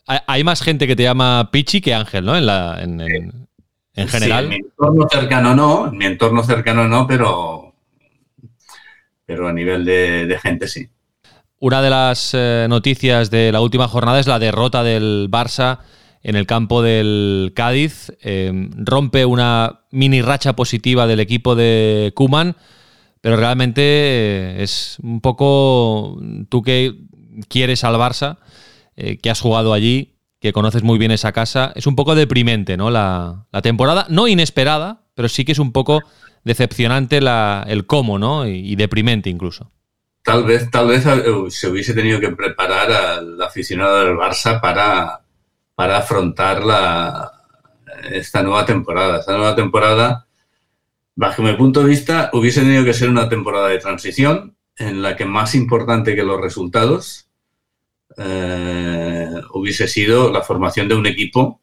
Hay 0.06 0.44
más 0.44 0.62
gente 0.62 0.88
que 0.88 0.96
te 0.96 1.04
llama 1.04 1.50
Pichi 1.52 1.82
que 1.82 1.94
Ángel, 1.94 2.24
¿no? 2.24 2.38
En, 2.38 2.46
la, 2.46 2.82
en, 2.82 3.02
en, 3.02 3.48
en 3.94 4.08
general. 4.08 4.48
Sí, 4.48 4.54
en 4.56 4.62
mi 4.62 4.68
entorno 4.68 5.08
cercano 5.10 5.56
no, 5.56 5.88
en 5.88 5.98
mi 5.98 6.06
entorno 6.06 6.44
cercano 6.44 6.88
no, 6.88 7.06
pero 7.06 7.68
pero 9.28 9.48
a 9.48 9.54
nivel 9.54 9.84
de, 9.84 10.40
gente 10.42 10.68
sí. 10.68 10.88
Una 11.60 11.82
de 11.82 11.90
las 11.90 12.32
eh, 12.34 12.66
noticias 12.70 13.30
de 13.30 13.52
la 13.52 13.60
última 13.60 13.88
jornada 13.88 14.20
es 14.20 14.26
la 14.26 14.40
derrota 14.40 14.84
del 14.84 15.28
Barça 15.30 15.80
en 16.24 16.36
el 16.36 16.46
campo 16.46 16.82
del 16.82 17.54
Cádiz. 17.56 18.12
Eh, 18.22 18.70
rompe 18.76 19.26
una 19.26 19.82
mini 19.92 20.22
racha 20.22 20.56
positiva 20.56 21.08
del 21.08 21.20
equipo 21.20 21.56
de 21.56 22.12
Kuman, 22.16 22.56
pero 23.22 23.38
realmente 23.38 23.82
eh, 23.84 24.64
es 24.64 24.98
un 25.02 25.22
poco 25.22 26.20
tú 26.50 26.62
que 26.62 26.96
quieres 27.48 27.84
al 27.84 27.96
Barça, 27.96 28.38
que 28.96 29.30
has 29.30 29.42
jugado 29.42 29.74
allí, 29.74 30.18
que 30.40 30.54
conoces 30.54 30.84
muy 30.84 30.98
bien 30.98 31.12
esa 31.12 31.32
casa. 31.32 31.72
Es 31.76 31.88
un 31.88 31.96
poco 31.96 32.16
deprimente, 32.16 32.78
¿no? 32.78 32.90
La, 32.90 33.46
temporada, 33.64 34.06
no 34.10 34.28
inesperada, 34.28 35.02
pero 35.16 35.30
sí 35.30 35.46
que 35.46 35.52
es 35.52 35.60
un 35.60 35.72
poco 35.72 36.02
decepcionante 36.44 37.18
el 37.18 37.86
cómo, 37.86 38.20
¿no? 38.20 38.48
Y, 38.48 38.76
deprimente 38.76 39.30
incluso. 39.30 39.72
Tal 40.24 40.44
vez, 40.44 40.70
tal 40.70 40.88
vez 40.88 41.06
eh, 41.06 41.24
se 41.50 41.70
hubiese 41.70 41.94
tenido 41.94 42.20
que 42.20 42.30
preparar 42.32 42.92
al 42.92 43.42
aficionado 43.42 44.04
del 44.04 44.16
Barça 44.16 44.60
para, 44.60 45.22
para 45.78 46.00
afrontar 46.00 46.66
la, 46.66 47.32
esta 48.10 48.42
nueva 48.42 48.66
temporada. 48.66 49.20
Esta 49.20 49.38
nueva 49.38 49.56
temporada, 49.56 50.28
bajo 51.16 51.44
mi 51.44 51.54
punto 51.54 51.82
de 51.82 51.90
vista, 51.90 52.32
hubiese 52.34 52.62
tenido 52.62 52.84
que 52.84 52.96
ser 52.96 53.10
una 53.10 53.30
temporada 53.30 53.68
de 53.68 53.78
transición 53.78 54.58
en 54.76 55.04
la 55.04 55.16
que 55.16 55.26
más 55.26 55.54
importante 55.54 56.16
que 56.16 56.24
los 56.24 56.42
resultados 56.42 57.30
eh, 58.18 59.30
hubiese 59.54 59.88
sido 59.88 60.32
la 60.32 60.42
formación 60.42 60.88
de 60.88 60.96
un 60.96 61.06
equipo 61.06 61.62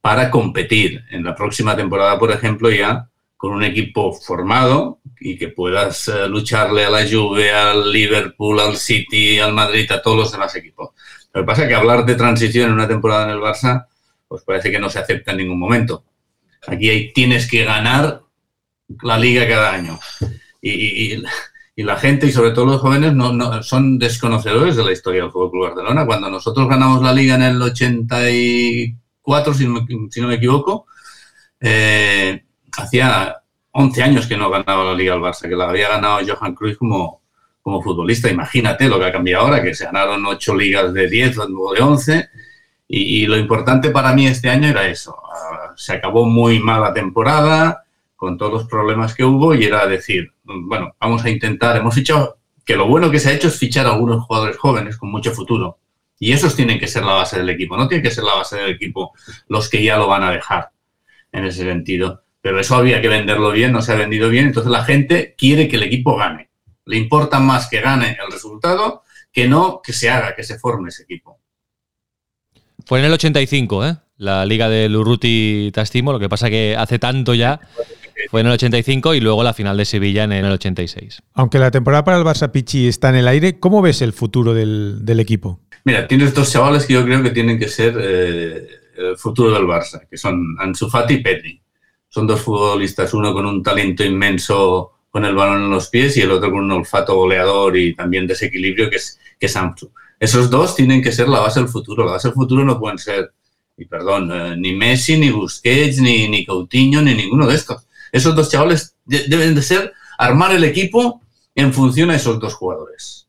para 0.00 0.30
competir 0.30 1.04
en 1.10 1.24
la 1.24 1.34
próxima 1.34 1.74
temporada, 1.74 2.20
por 2.20 2.30
ejemplo, 2.30 2.70
ya 2.70 3.10
con 3.36 3.50
un 3.50 3.64
equipo 3.64 4.12
formado 4.12 5.00
y 5.18 5.36
que 5.36 5.48
puedas 5.48 6.06
eh, 6.06 6.28
lucharle 6.28 6.84
a 6.84 6.90
la 6.90 7.04
Juve, 7.04 7.50
al 7.50 7.90
Liverpool, 7.90 8.60
al 8.60 8.76
City, 8.76 9.40
al 9.40 9.54
Madrid, 9.54 9.90
a 9.90 10.00
todos 10.00 10.18
los 10.18 10.30
demás 10.30 10.54
equipos. 10.54 10.90
Lo 11.36 11.42
que 11.42 11.46
pasa 11.48 11.62
es 11.64 11.68
que 11.68 11.74
hablar 11.74 12.06
de 12.06 12.14
transición 12.14 12.68
en 12.68 12.72
una 12.72 12.88
temporada 12.88 13.24
en 13.24 13.32
el 13.32 13.40
Barça, 13.40 13.86
pues 14.26 14.42
parece 14.42 14.70
que 14.70 14.78
no 14.78 14.88
se 14.88 15.00
acepta 15.00 15.32
en 15.32 15.36
ningún 15.36 15.58
momento. 15.58 16.02
Aquí 16.66 17.12
tienes 17.14 17.46
que 17.46 17.62
ganar 17.62 18.22
la 19.02 19.18
liga 19.18 19.46
cada 19.46 19.74
año. 19.74 20.00
y, 20.62 21.22
la 21.76 21.96
gente 21.96 22.26
y 22.26 22.32
sobre 22.32 22.52
todo 22.52 22.64
los 22.64 22.80
jóvenes 22.80 23.12
no, 23.12 23.62
son 23.62 23.98
desconocedores 23.98 24.76
de 24.76 24.84
la 24.84 24.92
historia 24.92 25.24
del 25.24 25.30
Fútbol 25.30 25.50
Club 25.50 25.66
Barcelona. 25.66 26.06
Cuando 26.06 26.30
nosotros 26.30 26.66
ganamos 26.70 27.02
la 27.02 27.12
liga 27.12 27.34
en 27.34 27.42
el 27.42 27.60
84, 27.60 29.52
si 29.52 29.66
si 30.10 30.20
no 30.22 30.28
me 30.28 30.36
equivoco, 30.36 30.86
eh, 31.60 32.46
hacía 32.78 33.42
11 33.72 34.02
años 34.02 34.26
que 34.26 34.38
no 34.38 34.48
ganaba 34.48 34.84
la 34.84 34.94
liga 34.94 35.12
al 35.12 35.20
Barça, 35.20 35.50
que 35.50 35.54
la 35.54 35.68
había 35.68 35.90
ganado 35.90 36.20
Johan 36.26 36.54
Cruyff 36.54 36.78
como, 36.78 37.25
como 37.66 37.82
futbolista. 37.82 38.30
Imagínate 38.30 38.88
lo 38.88 38.96
que 39.00 39.06
ha 39.06 39.10
cambiado 39.10 39.46
ahora, 39.46 39.60
que 39.60 39.74
se 39.74 39.86
ganaron 39.86 40.24
8 40.24 40.54
ligas 40.54 40.94
de 40.94 41.10
10 41.10 41.38
o 41.38 41.72
de 41.74 41.82
11. 41.82 42.28
Y, 42.86 43.00
y 43.00 43.26
lo 43.26 43.36
importante 43.36 43.90
para 43.90 44.12
mí 44.12 44.28
este 44.28 44.48
año 44.48 44.68
era 44.68 44.86
eso. 44.86 45.16
Ah, 45.34 45.72
se 45.76 45.94
acabó 45.94 46.26
muy 46.26 46.60
mala 46.60 46.94
temporada 46.94 47.82
con 48.14 48.38
todos 48.38 48.52
los 48.52 48.64
problemas 48.68 49.16
que 49.16 49.24
hubo 49.24 49.52
y 49.52 49.64
era 49.64 49.84
decir, 49.88 50.32
bueno, 50.44 50.94
vamos 51.00 51.24
a 51.24 51.28
intentar, 51.28 51.76
hemos 51.76 51.92
fichado, 51.92 52.38
que 52.64 52.76
lo 52.76 52.86
bueno 52.86 53.10
que 53.10 53.18
se 53.18 53.30
ha 53.30 53.32
hecho 53.32 53.48
es 53.48 53.58
fichar 53.58 53.86
a 53.86 53.94
algunos 53.94 54.24
jugadores 54.24 54.56
jóvenes 54.58 54.96
con 54.96 55.10
mucho 55.10 55.32
futuro. 55.32 55.80
Y 56.20 56.30
esos 56.30 56.54
tienen 56.54 56.78
que 56.78 56.86
ser 56.86 57.02
la 57.02 57.14
base 57.14 57.36
del 57.36 57.50
equipo, 57.50 57.76
no 57.76 57.88
tiene 57.88 58.04
que 58.04 58.12
ser 58.12 58.22
la 58.22 58.34
base 58.34 58.58
del 58.58 58.70
equipo 58.70 59.12
los 59.48 59.68
que 59.68 59.82
ya 59.82 59.98
lo 59.98 60.06
van 60.06 60.22
a 60.22 60.30
dejar 60.30 60.70
en 61.32 61.44
ese 61.44 61.64
sentido. 61.64 62.22
Pero 62.40 62.60
eso 62.60 62.76
había 62.76 63.02
que 63.02 63.08
venderlo 63.08 63.50
bien, 63.50 63.72
no 63.72 63.82
se 63.82 63.92
ha 63.92 63.96
vendido 63.96 64.28
bien, 64.28 64.46
entonces 64.46 64.70
la 64.70 64.84
gente 64.84 65.34
quiere 65.36 65.66
que 65.66 65.74
el 65.74 65.82
equipo 65.82 66.16
gane. 66.16 66.46
Le 66.86 66.96
importa 66.96 67.38
más 67.38 67.68
que 67.68 67.80
gane 67.80 68.16
el 68.24 68.32
resultado 68.32 69.02
que 69.32 69.46
no 69.46 69.80
que 69.82 69.92
se 69.92 70.08
haga, 70.08 70.34
que 70.34 70.42
se 70.42 70.58
forme 70.58 70.88
ese 70.88 71.02
equipo. 71.02 71.38
Fue 72.86 73.00
en 73.00 73.04
el 73.04 73.12
85, 73.12 73.86
¿eh? 73.86 73.96
La 74.16 74.46
liga 74.46 74.68
del 74.68 74.96
Urruti 74.96 75.70
Tastimo, 75.74 76.12
lo 76.12 76.18
que 76.18 76.28
pasa 76.28 76.48
que 76.48 76.74
hace 76.78 76.98
tanto 76.98 77.34
ya 77.34 77.60
fue 78.30 78.40
en 78.40 78.46
el 78.46 78.54
85 78.54 79.14
y 79.14 79.20
luego 79.20 79.42
la 79.42 79.52
final 79.52 79.76
de 79.76 79.84
Sevilla 79.84 80.24
en 80.24 80.32
el 80.32 80.52
86. 80.52 81.22
Aunque 81.34 81.58
la 81.58 81.70
temporada 81.70 82.04
para 82.04 82.16
el 82.16 82.24
Barça 82.24 82.50
Pichi 82.50 82.88
está 82.88 83.10
en 83.10 83.16
el 83.16 83.28
aire, 83.28 83.58
¿cómo 83.58 83.82
ves 83.82 84.02
el 84.02 84.12
futuro 84.12 84.54
del, 84.54 85.20
equipo? 85.20 85.60
Mira, 85.84 86.08
tienes 86.08 86.34
dos 86.34 86.50
chavales 86.50 86.86
que 86.86 86.94
yo 86.94 87.04
creo 87.04 87.22
que 87.22 87.30
tienen 87.30 87.58
que 87.58 87.68
ser 87.68 87.96
eh, 88.00 88.66
el 88.96 89.16
futuro 89.16 89.52
del 89.52 89.64
Barça, 89.64 90.06
que 90.08 90.16
son 90.16 90.56
Ansu 90.58 90.88
Fati 90.88 91.14
y 91.14 91.22
Pedri. 91.22 91.60
Son 92.08 92.26
dos 92.26 92.40
futbolistas, 92.40 93.12
uno 93.12 93.32
con 93.32 93.44
un 93.44 93.62
talento 93.62 94.02
inmenso 94.02 94.92
con 95.16 95.24
el 95.24 95.34
balón 95.34 95.62
en 95.62 95.70
los 95.70 95.88
pies 95.88 96.14
y 96.18 96.20
el 96.20 96.30
otro 96.30 96.50
con 96.50 96.64
un 96.64 96.72
olfato 96.72 97.16
goleador 97.16 97.74
y 97.78 97.94
también 97.94 98.26
desequilibrio 98.26 98.90
que 98.90 98.96
es, 98.96 99.18
que 99.40 99.46
es. 99.46 99.58
Esos 100.20 100.50
dos 100.50 100.76
tienen 100.76 101.00
que 101.00 101.10
ser 101.10 101.26
la 101.26 101.40
base 101.40 101.58
del 101.58 101.70
futuro. 101.70 102.04
La 102.04 102.12
base 102.12 102.28
del 102.28 102.34
futuro 102.34 102.66
no 102.66 102.78
pueden 102.78 102.98
ser, 102.98 103.32
y 103.78 103.86
perdón, 103.86 104.30
eh, 104.30 104.56
ni 104.58 104.74
Messi, 104.74 105.16
ni 105.16 105.30
Busquets, 105.30 106.00
ni, 106.00 106.28
ni 106.28 106.44
Coutinho, 106.44 107.00
ni 107.00 107.14
ninguno 107.14 107.46
de 107.46 107.54
estos 107.54 107.86
esos 108.12 108.36
dos 108.36 108.50
chavales 108.50 108.94
deben 109.06 109.54
de 109.54 109.62
ser 109.62 109.94
armar 110.18 110.54
el 110.54 110.64
equipo 110.64 111.22
en 111.54 111.72
función 111.72 112.10
a 112.10 112.16
esos 112.16 112.38
dos 112.38 112.52
jugadores. 112.52 113.26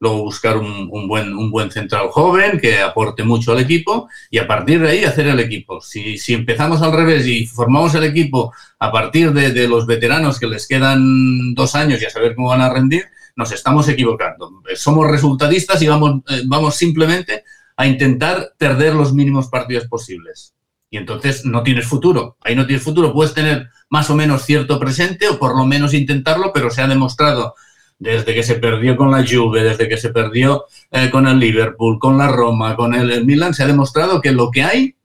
Luego 0.00 0.22
buscar 0.22 0.56
un, 0.56 1.08
buen, 1.08 1.34
un 1.34 1.50
buen 1.50 1.72
central 1.72 2.08
joven 2.10 2.60
que 2.60 2.80
aporte 2.80 3.24
mucho 3.24 3.52
al 3.52 3.58
equipo 3.58 4.08
y 4.30 4.38
a 4.38 4.46
partir 4.46 4.80
de 4.80 4.90
ahí 4.90 5.04
hacer 5.04 5.26
el 5.26 5.40
equipo. 5.40 5.80
Si, 5.80 6.16
empezamos 6.28 6.82
al 6.82 6.92
revés 6.92 7.26
y 7.26 7.46
formamos 7.46 7.94
el 7.94 8.04
equipo 8.04 8.52
a 8.78 8.92
partir 8.92 9.32
de, 9.32 9.66
los 9.66 9.86
veteranos 9.86 10.38
que 10.38 10.46
les 10.46 10.68
quedan 10.68 11.54
dos 11.54 11.74
años 11.74 12.00
y 12.00 12.06
a 12.06 12.10
saber 12.10 12.36
cómo 12.36 12.50
van 12.50 12.60
a 12.60 12.72
rendir, 12.72 13.06
nos 13.34 13.50
estamos 13.50 13.88
equivocando. 13.88 14.62
Somos 14.76 15.10
resultadistas 15.10 15.82
y 15.82 15.88
vamos, 15.88 16.22
eh, 16.28 16.42
vamos 16.46 16.76
simplemente 16.76 17.44
a 17.76 17.86
intentar 17.86 18.52
perder 18.56 18.94
los 18.94 19.12
mínimos 19.12 19.48
partidos 19.48 19.86
posibles 19.86 20.54
y 20.90 20.96
entonces 20.96 21.44
no 21.44 21.62
tienes 21.62 21.86
futuro. 21.86 22.36
Ahí 22.40 22.54
no 22.56 22.66
tienes 22.66 22.84
futuro. 22.84 23.12
Puedes 23.12 23.34
tener 23.34 23.68
más 23.90 24.08
o 24.10 24.16
menos 24.16 24.44
cierto 24.44 24.78
presente 24.78 25.28
o 25.28 25.38
por 25.38 25.56
lo 25.56 25.64
menos 25.64 25.94
intentarlo, 25.94 26.52
pero 26.52 26.70
se 26.70 26.82
ha 26.82 26.88
demostrado 26.88 27.54
desde 27.98 28.34
que 28.34 28.42
se 28.42 28.56
perdió 28.56 28.96
con 28.96 29.10
la 29.10 29.24
Juve, 29.26 29.62
desde 29.62 29.88
que 29.88 29.96
se 29.96 30.10
perdió 30.10 30.66
eh, 30.90 31.10
con 31.10 31.26
el 31.26 31.38
Liverpool, 31.38 31.98
con 31.98 32.16
la 32.16 32.28
Roma, 32.28 32.76
con 32.76 32.94
el, 32.94 33.24
Milan, 33.24 33.54
se 33.54 33.64
ha 33.64 33.66
demostrado 33.66 34.20
que 34.20 34.32
lo 34.32 34.50
que 34.50 34.62
hay 34.62 34.96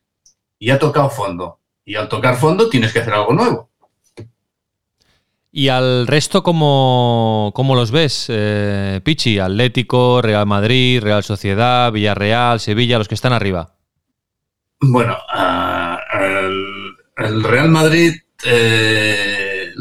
ya 0.59 0.75
ha 0.75 0.79
tocado 0.79 1.09
fondo. 1.09 1.59
Y 1.85 1.95
al 1.95 2.07
tocar 2.07 2.37
fondo 2.37 2.69
tienes 2.69 2.93
que 2.93 2.99
hacer 2.99 3.13
algo 3.13 3.33
nuevo. 3.33 3.69
¿Y 5.51 5.67
al 5.67 6.07
resto 6.07 6.41
cómo, 6.41 7.51
cómo 7.53 7.75
los 7.75 7.91
ves, 7.91 8.25
eh, 8.29 9.01
Pichi? 9.03 9.37
Atlético, 9.37 10.21
Real 10.21 10.47
Madrid, 10.47 10.99
Real 11.01 11.23
Sociedad, 11.23 11.91
Villarreal, 11.91 12.59
Sevilla, 12.59 12.97
los 12.97 13.07
que 13.07 13.13
están 13.13 13.33
arriba. 13.33 13.75
Bueno, 14.79 15.15
el, 17.17 17.43
Real 17.43 17.69
Madrid 17.69 18.15
eh, 18.45 19.32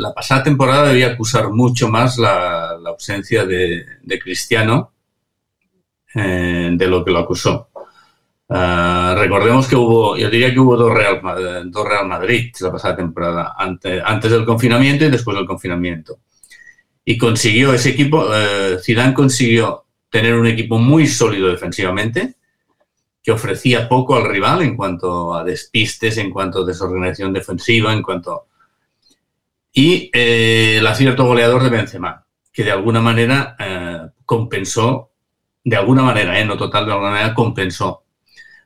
la 0.02 0.12
pasada 0.12 0.42
temporada 0.42 0.88
debía 0.88 1.12
acusar 1.12 1.50
mucho 1.50 1.88
más 1.88 2.18
la, 2.18 2.72
ausencia 2.86 3.46
de, 3.46 3.86
Cristiano 4.20 4.92
eh, 6.14 6.70
de 6.72 6.86
lo 6.88 7.04
que 7.04 7.12
lo 7.12 7.20
acusó. 7.20 7.68
Ah, 8.48 9.14
recordemos 9.16 9.66
que 9.66 9.76
hubo, 9.76 10.16
yo 10.16 10.28
diría 10.28 10.52
que 10.52 10.60
hubo 10.60 10.76
dos 10.76 10.92
Real, 10.92 11.22
dos 11.70 11.88
Real 11.88 12.06
Madrid 12.06 12.52
la 12.60 12.72
pasada 12.72 12.96
temporada, 12.96 13.54
antes, 13.56 14.30
del 14.30 14.44
confinamiento 14.44 15.04
y 15.04 15.10
después 15.10 15.36
del 15.36 15.46
confinamiento. 15.46 16.18
Y 17.04 17.16
consiguió 17.16 17.72
ese 17.72 17.90
equipo, 17.90 18.26
eh, 18.34 18.78
Zidane 18.82 19.14
consiguió 19.14 19.84
tener 20.10 20.34
un 20.34 20.46
equipo 20.46 20.78
muy 20.78 21.06
sólido 21.06 21.48
defensivamente, 21.48 22.34
que 23.22 23.32
ofrecía 23.32 23.88
poco 23.88 24.16
al 24.16 24.28
rival 24.28 24.62
en 24.62 24.76
cuanto 24.76 25.34
a 25.34 25.44
despistes, 25.44 26.18
en 26.18 26.30
cuanto 26.30 26.62
a 26.62 26.66
desorganización 26.66 27.32
defensiva, 27.32 27.92
en 27.92 28.02
cuanto... 28.02 28.48
Y 29.72 30.10
eh, 30.12 30.76
el 30.78 30.86
acierto 30.86 31.24
goleador 31.24 31.62
de 31.62 31.70
Benzema, 31.70 32.26
que 32.52 32.62
de 32.62 32.72
alguna 32.72 33.00
manera 33.00 33.56
eh, 33.58 34.00
compensó, 34.26 35.12
de 35.64 35.76
alguna 35.76 36.02
manera, 36.02 36.38
eh, 36.38 36.44
no 36.44 36.58
total, 36.58 36.84
de 36.84 36.92
alguna 36.92 37.10
manera 37.12 37.34
compensó 37.34 38.04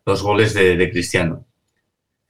los 0.04 0.22
goles 0.22 0.54
de, 0.54 0.90
Cristiano. 0.90 1.46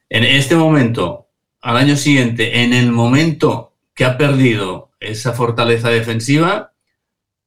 En 0.08 0.24
este 0.24 0.56
momento, 0.56 1.28
al 1.62 1.76
año 1.76 1.96
siguiente, 1.96 2.62
en 2.62 2.72
el 2.72 2.92
momento 2.92 3.72
que 3.94 4.04
ha 4.04 4.18
perdido 4.18 4.90
esa 5.00 5.32
fortaleza 5.32 5.88
defensiva, 5.88 6.72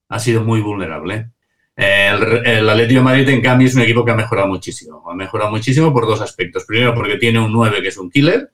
ha 0.08 0.20
sido 0.20 0.44
muy 0.44 0.62
vulnerable. 0.62 1.32
El, 1.76 2.46
el, 2.46 2.70
Atlético 2.70 3.00
de 3.00 3.04
Madrid, 3.04 3.30
en 3.30 3.42
cambio, 3.42 3.68
es 3.68 3.76
un 3.76 3.82
equipo 3.82 4.04
que 4.04 4.12
ha 4.12 4.16
mejorado 4.16 4.48
muchísimo. 4.48 5.04
Ha 5.10 5.16
mejorado 5.16 5.52
muchísimo 5.52 5.94
por 5.94 6.06
dos 6.06 6.22
aspectos. 6.22 6.66
Primero, 6.66 6.94
porque 6.94 7.18
tiene 7.18 7.40
un 7.40 7.52
9 7.52 7.82
que 7.82 7.88
es 7.88 7.98
un 7.98 8.10
killer, 8.10 8.52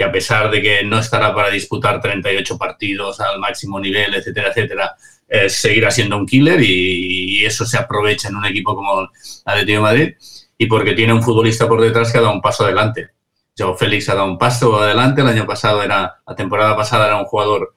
que 0.00 0.04
a 0.04 0.10
pesar 0.10 0.50
de 0.50 0.62
que 0.62 0.82
no 0.82 0.98
estará 0.98 1.34
para 1.34 1.50
disputar 1.50 2.00
38 2.00 2.56
partidos 2.56 3.20
al 3.20 3.38
máximo 3.38 3.78
nivel, 3.78 4.14
etcétera, 4.14 4.48
etcétera, 4.48 4.96
eh, 5.28 5.50
seguirá 5.50 5.90
siendo 5.90 6.16
un 6.16 6.24
killer 6.24 6.58
y, 6.58 7.44
eso 7.44 7.66
se 7.66 7.76
aprovecha 7.76 8.28
en 8.28 8.36
un 8.36 8.46
equipo 8.46 8.74
como 8.74 9.02
el 9.02 9.08
Atlético 9.44 9.76
de 9.76 9.82
Madrid. 9.82 10.14
Y 10.56 10.64
porque 10.64 10.94
tiene 10.94 11.12
un 11.12 11.22
futbolista 11.22 11.68
por 11.68 11.82
detrás 11.82 12.10
que 12.10 12.16
ha 12.16 12.22
dado 12.22 12.32
un 12.32 12.40
paso 12.40 12.64
adelante. 12.64 13.10
Joe 13.58 13.76
Félix 13.76 14.08
ha 14.08 14.14
dado 14.14 14.26
un 14.26 14.38
paso 14.38 14.80
adelante. 14.80 15.20
El 15.20 15.28
año 15.28 15.46
pasado 15.46 15.82
era, 15.82 16.22
la 16.26 16.34
temporada 16.34 16.74
pasada 16.74 17.04
era 17.06 17.16
un 17.16 17.26
jugador 17.26 17.74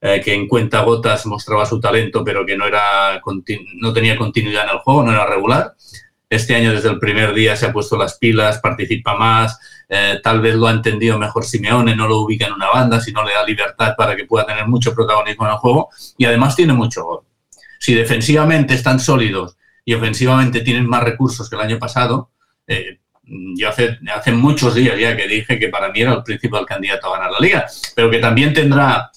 eh, 0.00 0.22
que 0.24 0.32
en 0.32 0.48
cuenta 0.48 0.80
gotas 0.80 1.26
mostraba 1.26 1.66
su 1.66 1.78
talento, 1.78 2.24
pero 2.24 2.46
que 2.46 2.56
no, 2.56 2.64
era, 2.64 3.20
no 3.74 3.92
tenía 3.92 4.16
continuidad 4.16 4.64
en 4.64 4.70
el 4.70 4.78
juego, 4.78 5.02
no 5.02 5.12
era 5.12 5.26
regular. 5.26 5.74
Este 6.30 6.54
año, 6.54 6.72
desde 6.72 6.90
el 6.90 6.98
primer 6.98 7.32
día, 7.32 7.56
se 7.56 7.66
ha 7.66 7.72
puesto 7.72 7.96
las 7.96 8.18
pilas, 8.18 8.58
participa 8.58 9.16
más, 9.16 9.58
eh, 9.88 10.20
tal 10.22 10.40
vez 10.42 10.54
lo 10.54 10.66
ha 10.66 10.72
entendido 10.72 11.18
mejor 11.18 11.44
Simeone, 11.44 11.96
no 11.96 12.06
lo 12.06 12.20
ubica 12.20 12.46
en 12.46 12.52
una 12.52 12.68
banda, 12.68 13.00
sino 13.00 13.24
le 13.24 13.32
da 13.32 13.44
libertad 13.44 13.94
para 13.96 14.14
que 14.14 14.26
pueda 14.26 14.44
tener 14.44 14.66
mucho 14.66 14.94
protagonismo 14.94 15.46
en 15.46 15.52
el 15.52 15.58
juego 15.58 15.88
y 16.18 16.26
además 16.26 16.54
tiene 16.54 16.74
mucho 16.74 17.04
gol. 17.04 17.20
Si 17.78 17.94
defensivamente 17.94 18.74
están 18.74 19.00
sólidos 19.00 19.56
y 19.84 19.94
ofensivamente 19.94 20.60
tienen 20.60 20.86
más 20.86 21.02
recursos 21.02 21.48
que 21.48 21.56
el 21.56 21.62
año 21.62 21.78
pasado, 21.78 22.30
eh, 22.66 22.98
yo 23.22 23.68
hace, 23.68 23.98
hace 24.14 24.32
muchos 24.32 24.74
días 24.74 24.98
ya 24.98 25.16
que 25.16 25.26
dije 25.26 25.58
que 25.58 25.68
para 25.68 25.90
mí 25.90 26.00
era 26.00 26.12
el 26.12 26.22
principal 26.22 26.66
candidato 26.66 27.08
a 27.08 27.18
ganar 27.18 27.32
la 27.32 27.40
liga, 27.40 27.66
pero 27.94 28.10
que 28.10 28.18
también 28.18 28.52
tendrá 28.52 29.10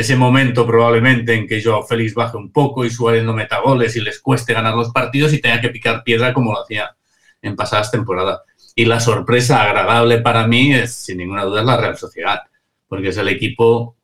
ese 0.00 0.16
momento 0.16 0.66
probablemente 0.66 1.34
en 1.34 1.46
que 1.46 1.62
Joao 1.62 1.82
Félix 1.82 2.14
baje 2.14 2.36
un 2.36 2.52
poco 2.52 2.84
y 2.84 2.90
Suárez 2.90 3.24
no 3.24 3.32
meta 3.32 3.60
goles 3.60 3.96
y 3.96 4.00
les 4.00 4.20
cueste 4.20 4.52
ganar 4.52 4.74
los 4.74 4.90
partidos 4.90 5.32
y 5.32 5.40
tenga 5.40 5.60
que 5.60 5.70
picar 5.70 6.02
piedra 6.02 6.32
como 6.32 6.52
lo 6.52 6.62
hacía 6.62 6.96
en 7.42 7.56
pasadas 7.56 7.90
temporadas. 7.90 8.40
Y 8.74 8.84
la 8.84 9.00
sorpresa 9.00 9.62
agradable 9.62 10.18
para 10.18 10.46
mí 10.46 10.74
es, 10.74 10.94
sin 10.94 11.18
ninguna 11.18 11.44
duda, 11.44 11.62
la 11.62 11.76
Real 11.76 11.96
Sociedad, 11.96 12.40
porque 12.88 13.08
es 13.08 13.16
el 13.16 13.28
equipo 13.28 13.96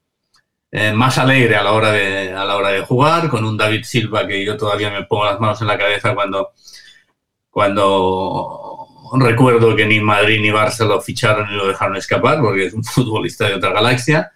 eh, 0.70 0.92
más 0.92 1.18
alegre 1.18 1.56
a 1.56 1.62
la, 1.62 1.72
hora 1.72 1.92
de, 1.92 2.32
a 2.32 2.44
la 2.44 2.56
hora 2.56 2.70
de 2.70 2.80
jugar, 2.80 3.28
con 3.28 3.44
un 3.44 3.56
David 3.56 3.84
Silva 3.84 4.26
que 4.26 4.44
yo 4.44 4.56
todavía 4.56 4.90
me 4.90 5.04
pongo 5.04 5.24
las 5.24 5.40
manos 5.40 5.60
en 5.60 5.68
la 5.68 5.78
cabeza 5.78 6.14
cuando, 6.14 6.52
cuando 7.50 8.86
recuerdo 9.14 9.74
que 9.76 9.86
ni 9.86 10.00
Madrid 10.00 10.40
ni 10.40 10.48
Barça 10.48 10.86
lo 10.86 11.00
ficharon 11.00 11.50
y 11.50 11.56
lo 11.56 11.68
dejaron 11.68 11.96
escapar, 11.96 12.40
porque 12.40 12.66
es 12.66 12.74
un 12.74 12.84
futbolista 12.84 13.46
de 13.46 13.54
otra 13.54 13.72
galaxia 13.72 14.32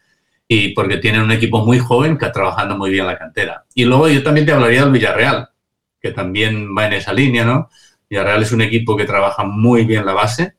y 0.52 0.70
porque 0.70 0.96
tienen 0.96 1.22
un 1.22 1.30
equipo 1.30 1.64
muy 1.64 1.78
joven 1.78 2.18
que 2.18 2.24
está 2.24 2.32
trabajando 2.32 2.76
muy 2.76 2.90
bien 2.90 3.06
la 3.06 3.16
cantera. 3.16 3.66
Y 3.72 3.84
luego 3.84 4.08
yo 4.08 4.20
también 4.20 4.44
te 4.44 4.50
hablaría 4.50 4.82
del 4.82 4.90
Villarreal, 4.90 5.48
que 6.00 6.10
también 6.10 6.76
va 6.76 6.88
en 6.88 6.94
esa 6.94 7.12
línea, 7.12 7.44
¿no? 7.44 7.70
Villarreal 8.08 8.42
es 8.42 8.50
un 8.50 8.60
equipo 8.60 8.96
que 8.96 9.04
trabaja 9.04 9.44
muy 9.44 9.84
bien 9.84 10.04
la 10.04 10.12
base 10.12 10.54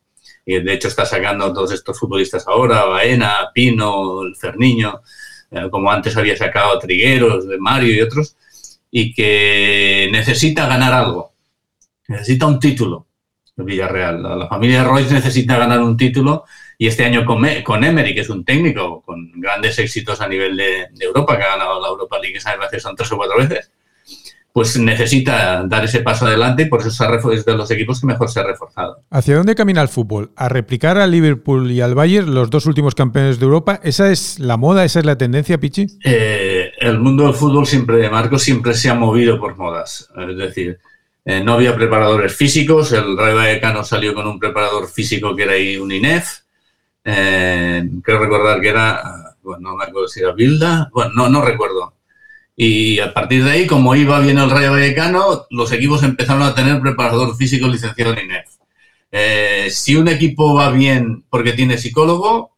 y 0.46 0.62
de 0.62 0.74
hecho 0.74 0.88
está 0.88 1.06
sacando 1.06 1.52
todos 1.52 1.74
estos 1.74 2.00
futbolistas 2.00 2.48
ahora, 2.48 2.86
Baena, 2.86 3.50
Pino, 3.54 4.24
el 4.24 4.34
Ferniño, 4.38 5.02
eh, 5.52 5.68
como 5.70 5.92
antes 5.92 6.16
había 6.16 6.38
sacado 6.38 6.80
Trigueros, 6.80 7.46
de 7.50 7.58
Mario 7.58 7.94
y 7.94 8.00
otros, 8.00 8.38
y 8.90 9.14
que 9.14 10.08
necesita 10.10 10.68
ganar 10.68 10.94
algo, 10.94 11.34
necesita 12.08 12.46
un 12.46 12.62
título. 12.62 13.08
El 13.62 13.66
Villarreal, 13.66 14.22
la, 14.22 14.36
la 14.36 14.48
familia 14.48 14.84
Royce 14.84 15.14
necesita 15.14 15.58
ganar 15.58 15.80
un 15.82 15.96
título 15.96 16.46
y 16.82 16.88
este 16.88 17.06
año 17.06 17.24
con, 17.26 17.46
con 17.64 17.84
Emery, 17.84 18.16
que 18.16 18.22
es 18.22 18.30
un 18.32 18.44
técnico 18.44 19.04
con 19.06 19.32
grandes 19.36 19.78
éxitos 19.78 20.20
a 20.20 20.28
nivel 20.28 20.58
de, 20.58 20.88
Europa, 21.00 21.38
que 21.38 21.44
ha 21.44 21.50
ganado 21.50 21.80
la 21.80 21.90
Europa 21.90 22.18
League, 22.20 22.38
esa 22.38 22.56
veces 22.58 22.82
son 22.82 22.96
tres 22.96 23.12
o 23.12 23.18
cuatro 23.18 23.38
veces, 23.38 23.70
pues 24.52 24.80
necesita 24.80 25.64
dar 25.68 25.86
ese 25.86 26.00
paso 26.00 26.26
adelante 26.26 26.64
y 26.64 26.66
por 26.66 26.82
eso 26.82 26.90
es 27.32 27.46
de 27.46 27.56
los 27.56 27.70
equipos 27.70 28.02
que 28.02 28.08
mejor 28.08 28.32
se 28.32 28.40
ha 28.40 28.44
reforzado. 28.46 29.04
¿Hacia 29.12 29.36
dónde 29.36 29.54
camina 29.54 29.84
el 29.84 29.90
fútbol? 29.90 30.32
¿A 30.36 30.50
replicar 30.50 30.98
al 30.98 31.12
Liverpool 31.12 31.70
y 31.70 31.82
al 31.82 31.94
Bayern, 31.94 32.34
los 32.34 32.50
dos 32.50 32.66
últimos 32.66 32.96
campeones 32.96 33.40
de 33.40 33.46
Europa? 33.46 33.80
¿Esa 33.84 34.12
es 34.12 34.40
la 34.40 34.58
moda, 34.58 34.84
esa 34.84 34.98
es 34.98 35.06
la 35.06 35.20
tendencia, 35.20 35.60
Pichi? 35.60 35.86
Eh, 36.04 36.72
el 36.80 36.98
mundo 36.98 37.26
del 37.26 37.36
fútbol 37.36 37.68
siempre, 37.68 38.10
Marco, 38.10 38.40
siempre 38.40 38.74
se 38.74 38.90
ha 38.90 38.96
movido 38.96 39.40
por 39.40 39.56
modas. 39.56 40.10
Es 40.18 40.36
decir, 40.36 40.80
eh, 41.24 41.44
no 41.44 41.54
había 41.54 41.76
preparadores 41.76 42.36
físicos, 42.36 42.92
el 42.94 43.18
Rayo 43.18 43.36
Vallecano 43.36 43.84
salió 43.84 44.14
con 44.14 44.28
un 44.28 44.40
preparador 44.40 44.88
físico 44.90 45.36
que 45.36 45.44
era 45.44 45.82
un 45.82 45.92
INEF, 45.92 46.40
eh, 47.04 47.84
creo 48.04 48.20
recordar 48.20 48.60
que 48.60 48.70
era, 48.70 49.36
bueno, 49.44 49.72
no 49.72 49.78
me 49.78 49.84
acuerdo 49.84 50.08
si 50.08 50.22
era 50.22 50.32
Bilda, 50.32 50.90
bueno, 50.94 51.12
no, 51.16 51.30
no 51.30 51.42
recuerdo. 51.42 51.94
Y 52.56 53.00
a 53.00 53.14
partir 53.14 53.44
de 53.44 53.52
ahí, 53.52 53.68
como 53.68 53.96
iba 53.96 54.20
bien 54.20 54.38
el 54.38 54.50
Rayo 54.50 54.72
Vallecano, 54.72 55.46
los 55.50 55.72
equipos 55.72 56.04
empezaron 56.04 56.44
a 56.44 56.54
tener 56.54 56.82
preparador 56.82 57.36
físico 57.36 57.68
licenciado 57.68 58.14
en 58.14 58.26
INEF. 58.26 58.48
Eh, 59.12 59.68
si 59.70 59.96
un 59.96 60.08
equipo 60.08 60.54
va 60.56 60.72
bien 60.72 61.24
porque 61.30 61.54
tiene 61.54 61.78
psicólogo, 61.78 62.58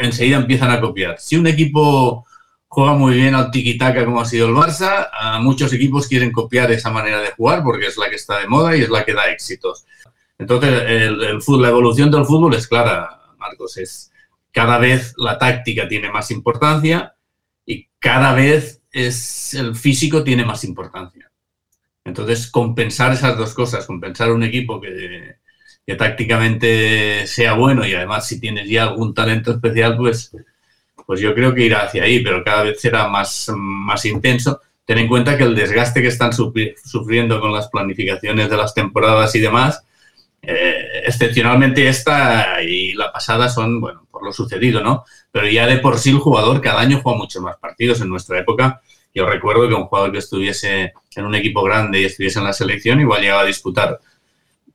enseguida 0.00 0.36
empiezan 0.38 0.70
a 0.70 0.80
copiar. 0.80 1.18
Si 1.18 1.36
un 1.36 1.46
equipo 1.46 2.26
juega 2.74 2.94
muy 2.94 3.14
bien 3.14 3.34
al 3.36 3.50
tiki-taka 3.52 4.04
como 4.04 4.20
ha 4.20 4.24
sido 4.24 4.48
el 4.48 4.54
Barça, 4.54 5.08
a 5.12 5.38
muchos 5.40 5.72
equipos 5.72 6.08
quieren 6.08 6.32
copiar 6.32 6.72
esa 6.72 6.90
manera 6.90 7.20
de 7.20 7.30
jugar 7.30 7.62
porque 7.62 7.86
es 7.86 7.96
la 7.96 8.10
que 8.10 8.16
está 8.16 8.40
de 8.40 8.48
moda 8.48 8.76
y 8.76 8.82
es 8.82 8.90
la 8.90 9.04
que 9.04 9.14
da 9.14 9.30
éxitos. 9.30 9.86
Entonces, 10.36 10.82
el, 10.88 11.22
el, 11.22 11.38
la 11.60 11.68
evolución 11.68 12.10
del 12.10 12.24
fútbol 12.24 12.54
es 12.54 12.66
clara. 12.66 13.20
Marcos, 13.38 13.76
es 13.76 14.10
cada 14.50 14.78
vez 14.78 15.14
la 15.16 15.38
táctica 15.38 15.86
tiene 15.86 16.10
más 16.10 16.32
importancia 16.32 17.14
y 17.64 17.88
cada 18.00 18.34
vez 18.34 18.82
es 18.90 19.54
el 19.54 19.76
físico 19.76 20.24
tiene 20.24 20.44
más 20.44 20.64
importancia. 20.64 21.30
Entonces, 22.04 22.50
compensar 22.50 23.12
esas 23.12 23.38
dos 23.38 23.54
cosas, 23.54 23.86
compensar 23.86 24.32
un 24.32 24.42
equipo 24.42 24.80
que 24.80 25.36
tácticamente 25.96 27.26
sea 27.28 27.52
bueno 27.52 27.86
y 27.86 27.94
además 27.94 28.26
si 28.26 28.40
tienes 28.40 28.68
ya 28.68 28.82
algún 28.82 29.14
talento 29.14 29.52
especial, 29.52 29.96
pues, 29.96 30.32
pues 31.06 31.20
yo 31.20 31.34
creo 31.34 31.54
que 31.54 31.62
irá 31.64 31.82
hacia 31.82 32.04
ahí, 32.04 32.20
pero 32.20 32.42
cada 32.42 32.64
vez 32.64 32.80
será 32.80 33.08
más, 33.08 33.50
más 33.54 34.04
intenso. 34.04 34.60
Ten 34.84 34.98
en 34.98 35.08
cuenta 35.08 35.36
que 35.36 35.44
el 35.44 35.54
desgaste 35.54 36.02
que 36.02 36.08
están 36.08 36.32
sufriendo 36.32 37.40
con 37.40 37.52
las 37.52 37.68
planificaciones 37.68 38.50
de 38.50 38.56
las 38.56 38.74
temporadas 38.74 39.34
y 39.34 39.40
demás, 39.40 39.82
eh, 40.42 41.02
excepcionalmente 41.06 41.88
esta 41.88 42.62
y 42.62 42.92
la 42.92 43.10
pasada 43.10 43.48
son, 43.48 43.80
bueno, 43.80 44.06
por 44.10 44.24
lo 44.24 44.32
sucedido, 44.32 44.82
¿no? 44.82 45.04
Pero 45.32 45.48
ya 45.48 45.66
de 45.66 45.78
por 45.78 45.98
sí 45.98 46.10
el 46.10 46.18
jugador 46.18 46.60
cada 46.60 46.80
año 46.80 47.00
juega 47.02 47.18
muchos 47.18 47.42
más 47.42 47.56
partidos. 47.56 48.00
En 48.00 48.10
nuestra 48.10 48.38
época, 48.38 48.82
yo 49.14 49.26
recuerdo 49.26 49.68
que 49.68 49.74
un 49.74 49.86
jugador 49.86 50.12
que 50.12 50.18
estuviese 50.18 50.92
en 51.16 51.24
un 51.24 51.34
equipo 51.34 51.62
grande 51.62 52.00
y 52.00 52.04
estuviese 52.04 52.38
en 52.38 52.44
la 52.44 52.52
selección 52.52 53.00
igual 53.00 53.22
llegaba 53.22 53.42
a 53.42 53.46
disputar 53.46 53.98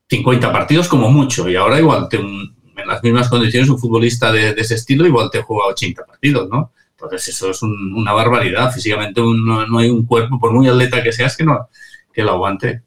50 0.09 0.51
partidos 0.51 0.87
como 0.87 1.09
mucho. 1.09 1.47
Y 1.49 1.55
ahora 1.55 1.79
igual 1.79 2.07
en 2.11 2.55
las 2.89 3.03
mismas 3.03 3.29
condiciones 3.29 3.69
un 3.69 3.79
futbolista 3.79 4.31
de, 4.31 4.49
ese 4.57 4.75
estilo 4.75 5.05
igual 5.05 5.29
te 5.31 5.41
juega 5.41 5.67
80 5.67 6.05
partidos, 6.05 6.49
¿no? 6.49 6.71
Entonces 6.91 7.29
eso 7.29 7.51
es 7.51 7.61
una 7.61 8.11
barbaridad. 8.11 8.71
Físicamente 8.73 9.21
no, 9.21 9.65
no, 9.65 9.79
hay 9.79 9.89
un 9.89 10.05
cuerpo, 10.05 10.37
por 10.39 10.51
muy 10.51 10.67
atleta 10.67 11.01
que 11.01 11.13
seas, 11.13 11.37
que 11.37 11.45
no 11.45 11.69
que 12.13 12.23
lo 12.23 12.31
aguante. 12.31 12.81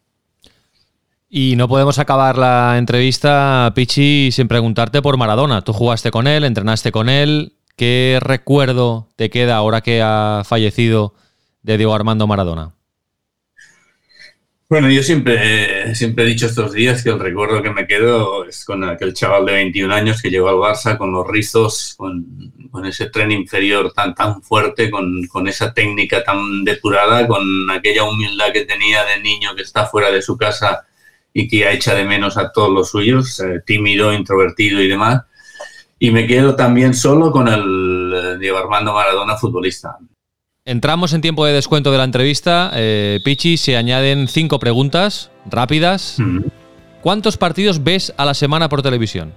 Y 1.30 1.56
no 1.56 1.66
podemos 1.66 1.98
acabar 1.98 2.36
la 2.36 2.76
entrevista, 2.76 3.72
Pichi, 3.74 4.30
sin 4.32 4.48
preguntarte 4.48 5.00
por 5.00 5.16
Maradona. 5.16 5.62
Tú 5.62 5.72
jugaste 5.72 6.10
con 6.10 6.26
él, 6.26 6.44
entrenaste 6.44 6.92
con 6.92 7.08
él. 7.08 7.54
¿Qué 7.76 8.18
recuerdo 8.20 9.08
te 9.16 9.30
queda 9.30 9.56
ahora 9.56 9.80
que 9.80 10.02
ha 10.02 10.42
fallecido 10.44 11.14
de 11.62 11.78
Diego 11.78 11.94
Armando 11.94 12.26
Maradona? 12.26 12.74
Bueno, 14.72 14.88
yo 14.88 15.02
siempre, 15.02 15.94
siempre 15.94 16.24
he 16.24 16.28
dicho 16.28 16.46
estos 16.46 16.72
días 16.72 17.04
que 17.04 17.10
el 17.10 17.20
recuerdo 17.20 17.62
que 17.62 17.68
me 17.68 17.86
quedo 17.86 18.46
es 18.46 18.64
con 18.64 18.82
aquel 18.84 19.12
chaval 19.12 19.44
de 19.44 19.52
21 19.52 19.92
años 19.92 20.22
que 20.22 20.30
llegó 20.30 20.48
al 20.48 20.54
Barça 20.54 20.96
con 20.96 21.12
los 21.12 21.28
rizos, 21.28 21.94
con, 21.98 22.26
ese 22.86 23.10
tren 23.10 23.32
inferior 23.32 23.92
tan, 23.92 24.14
tan 24.14 24.42
fuerte, 24.42 24.90
con, 24.90 25.46
esa 25.46 25.74
técnica 25.74 26.24
tan 26.24 26.64
depurada, 26.64 27.28
con 27.28 27.70
aquella 27.70 28.04
humildad 28.04 28.50
que 28.50 28.64
tenía 28.64 29.04
de 29.04 29.20
niño 29.20 29.54
que 29.54 29.60
está 29.60 29.84
fuera 29.84 30.10
de 30.10 30.22
su 30.22 30.38
casa 30.38 30.86
y 31.34 31.46
que 31.48 31.70
echa 31.70 31.94
de 31.94 32.06
menos 32.06 32.38
a 32.38 32.50
todos 32.50 32.70
los 32.70 32.88
suyos, 32.88 33.40
eh, 33.40 33.60
tímido, 33.66 34.10
introvertido 34.14 34.80
y 34.80 34.88
demás. 34.88 35.20
Y 35.98 36.12
me 36.12 36.26
quedo 36.26 36.56
también 36.56 36.94
solo 36.94 37.30
con 37.30 37.46
el 37.46 38.14
eh, 38.14 38.38
Diego 38.38 38.56
Armando 38.56 38.94
Maradona, 38.94 39.36
futbolista. 39.36 39.98
Entramos 40.64 41.12
en 41.12 41.22
tiempo 41.22 41.44
de 41.44 41.52
descuento 41.52 41.90
de 41.90 41.98
la 41.98 42.04
entrevista. 42.04 42.70
Eh, 42.74 43.18
Pichi, 43.24 43.56
se 43.56 43.76
añaden 43.76 44.28
cinco 44.28 44.60
preguntas 44.60 45.32
rápidas. 45.44 46.18
¿Cuántos 47.00 47.36
partidos 47.36 47.82
ves 47.82 48.14
a 48.16 48.24
la 48.24 48.32
semana 48.32 48.68
por 48.68 48.80
televisión? 48.80 49.32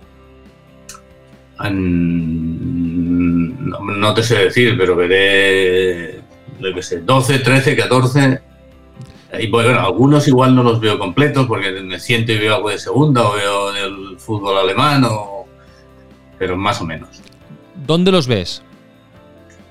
No, 3.97 4.13
te 4.13 4.21
sé 4.21 4.35
decir, 4.35 4.77
pero 4.77 4.95
veré, 4.95 6.21
lo 6.59 6.75
que 6.75 6.83
sé, 6.83 7.01
12, 7.01 7.39
13, 7.39 7.75
14. 7.75 8.41
Y 9.39 9.47
bueno, 9.47 9.79
algunos 9.79 10.27
igual 10.27 10.53
no 10.55 10.61
los 10.61 10.79
veo 10.79 10.99
completos 10.99 11.47
porque 11.47 11.71
me 11.71 11.99
siento 11.99 12.33
y 12.33 12.37
veo 12.37 12.53
algo 12.53 12.69
de 12.69 12.77
segunda 12.77 13.27
o 13.27 13.33
veo 13.33 13.71
del 13.71 14.19
fútbol 14.19 14.59
alemán, 14.59 15.03
pero 16.37 16.55
más 16.55 16.79
o 16.81 16.85
menos. 16.85 17.19
¿Dónde 17.73 18.11
los 18.11 18.27
ves? 18.27 18.61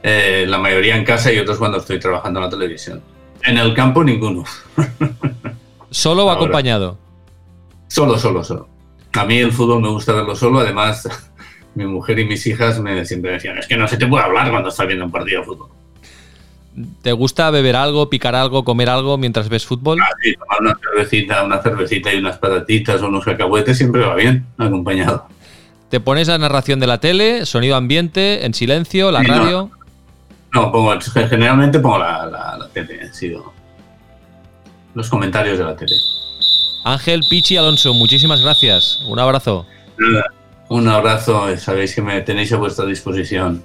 Eh, 0.07 0.45
la 0.47 0.59
mayoría 0.59 0.97
en 0.97 1.05
casa 1.05 1.33
y 1.33 1.39
otros 1.39 1.57
cuando 1.57 1.79
estoy 1.79 1.99
trabajando 1.99 2.39
en 2.39 2.45
la 2.45 2.51
televisión. 2.51 3.01
En 3.43 3.57
el 3.57 3.73
campo 3.73 4.05
ninguno. 4.05 4.45
¿Solo 5.91 6.27
o 6.27 6.31
acompañado? 6.31 6.99
Solo, 7.89 8.19
solo, 8.19 8.45
solo. 8.45 8.69
A 9.15 9.25
mí 9.25 9.39
el 9.39 9.51
fútbol 9.51 9.81
me 9.81 9.89
gusta 9.89 10.13
verlo 10.13 10.37
solo, 10.37 10.61
además 10.61 11.09
mi 11.75 11.87
mujer 11.87 12.19
y 12.19 12.27
mis 12.27 12.47
hijas 12.47 12.79
me 12.81 13.03
siempre 13.07 13.33
decían, 13.33 13.57
es 13.57 13.67
que 13.67 13.79
no 13.79 13.89
se 13.89 13.97
te 13.97 14.07
puede 14.07 14.25
hablar 14.25 14.51
cuando 14.51 14.69
estás 14.69 14.87
viendo 14.87 15.07
un 15.07 15.11
partido 15.11 15.41
de 15.41 15.47
fútbol. 15.47 15.69
¿Te 17.01 17.13
gusta 17.13 17.51
beber 17.51 17.77
algo, 17.77 18.11
picar 18.11 18.35
algo, 18.35 18.63
comer 18.63 18.91
algo 18.91 19.17
mientras 19.17 19.49
ves 19.49 19.65
fútbol? 19.65 20.01
Ah, 20.03 20.09
sí, 20.21 20.35
tomar 20.35 20.61
una 20.61 20.79
cervecita, 20.83 21.45
una 21.45 21.63
cervecita 21.63 22.13
y 22.13 22.19
unas 22.19 22.37
patatitas 22.37 23.01
o 23.01 23.07
unos 23.07 23.25
cacahuetes 23.25 23.79
siempre 23.79 24.03
va 24.03 24.15
bien, 24.17 24.45
acompañado. 24.59 25.29
¿Te 25.89 26.01
pones 26.01 26.29
la 26.29 26.37
narración 26.37 26.81
de 26.81 26.89
la 26.89 26.99
tele, 26.99 27.47
sonido 27.47 27.77
ambiente, 27.77 28.45
en 28.45 28.53
silencio, 28.53 29.11
la 29.11 29.23
radio? 29.23 29.71
No, 30.55 30.71
pongo, 30.71 30.95
generalmente 31.29 31.81
pongo 31.81 31.99
la, 31.99 32.27
la, 32.27 32.57
la 32.57 32.69
tele, 32.69 33.13
sido 33.13 33.53
los 34.95 35.11
comentarios 35.11 35.59
de 35.59 35.65
la 35.65 35.75
tele. 35.75 35.97
Ángel 36.85 37.23
Pichi 37.29 37.57
Alonso, 37.57 37.93
muchísimas 37.93 38.41
gracias. 38.41 39.01
Un 39.09 39.19
abrazo. 39.19 39.67
Un 40.69 40.89
abrazo, 40.89 41.57
sabéis 41.57 41.95
que 41.95 42.03
me 42.03 42.21
tenéis 42.21 42.53
a 42.53 42.57
vuestra 42.57 42.87
disposición. 42.87 43.65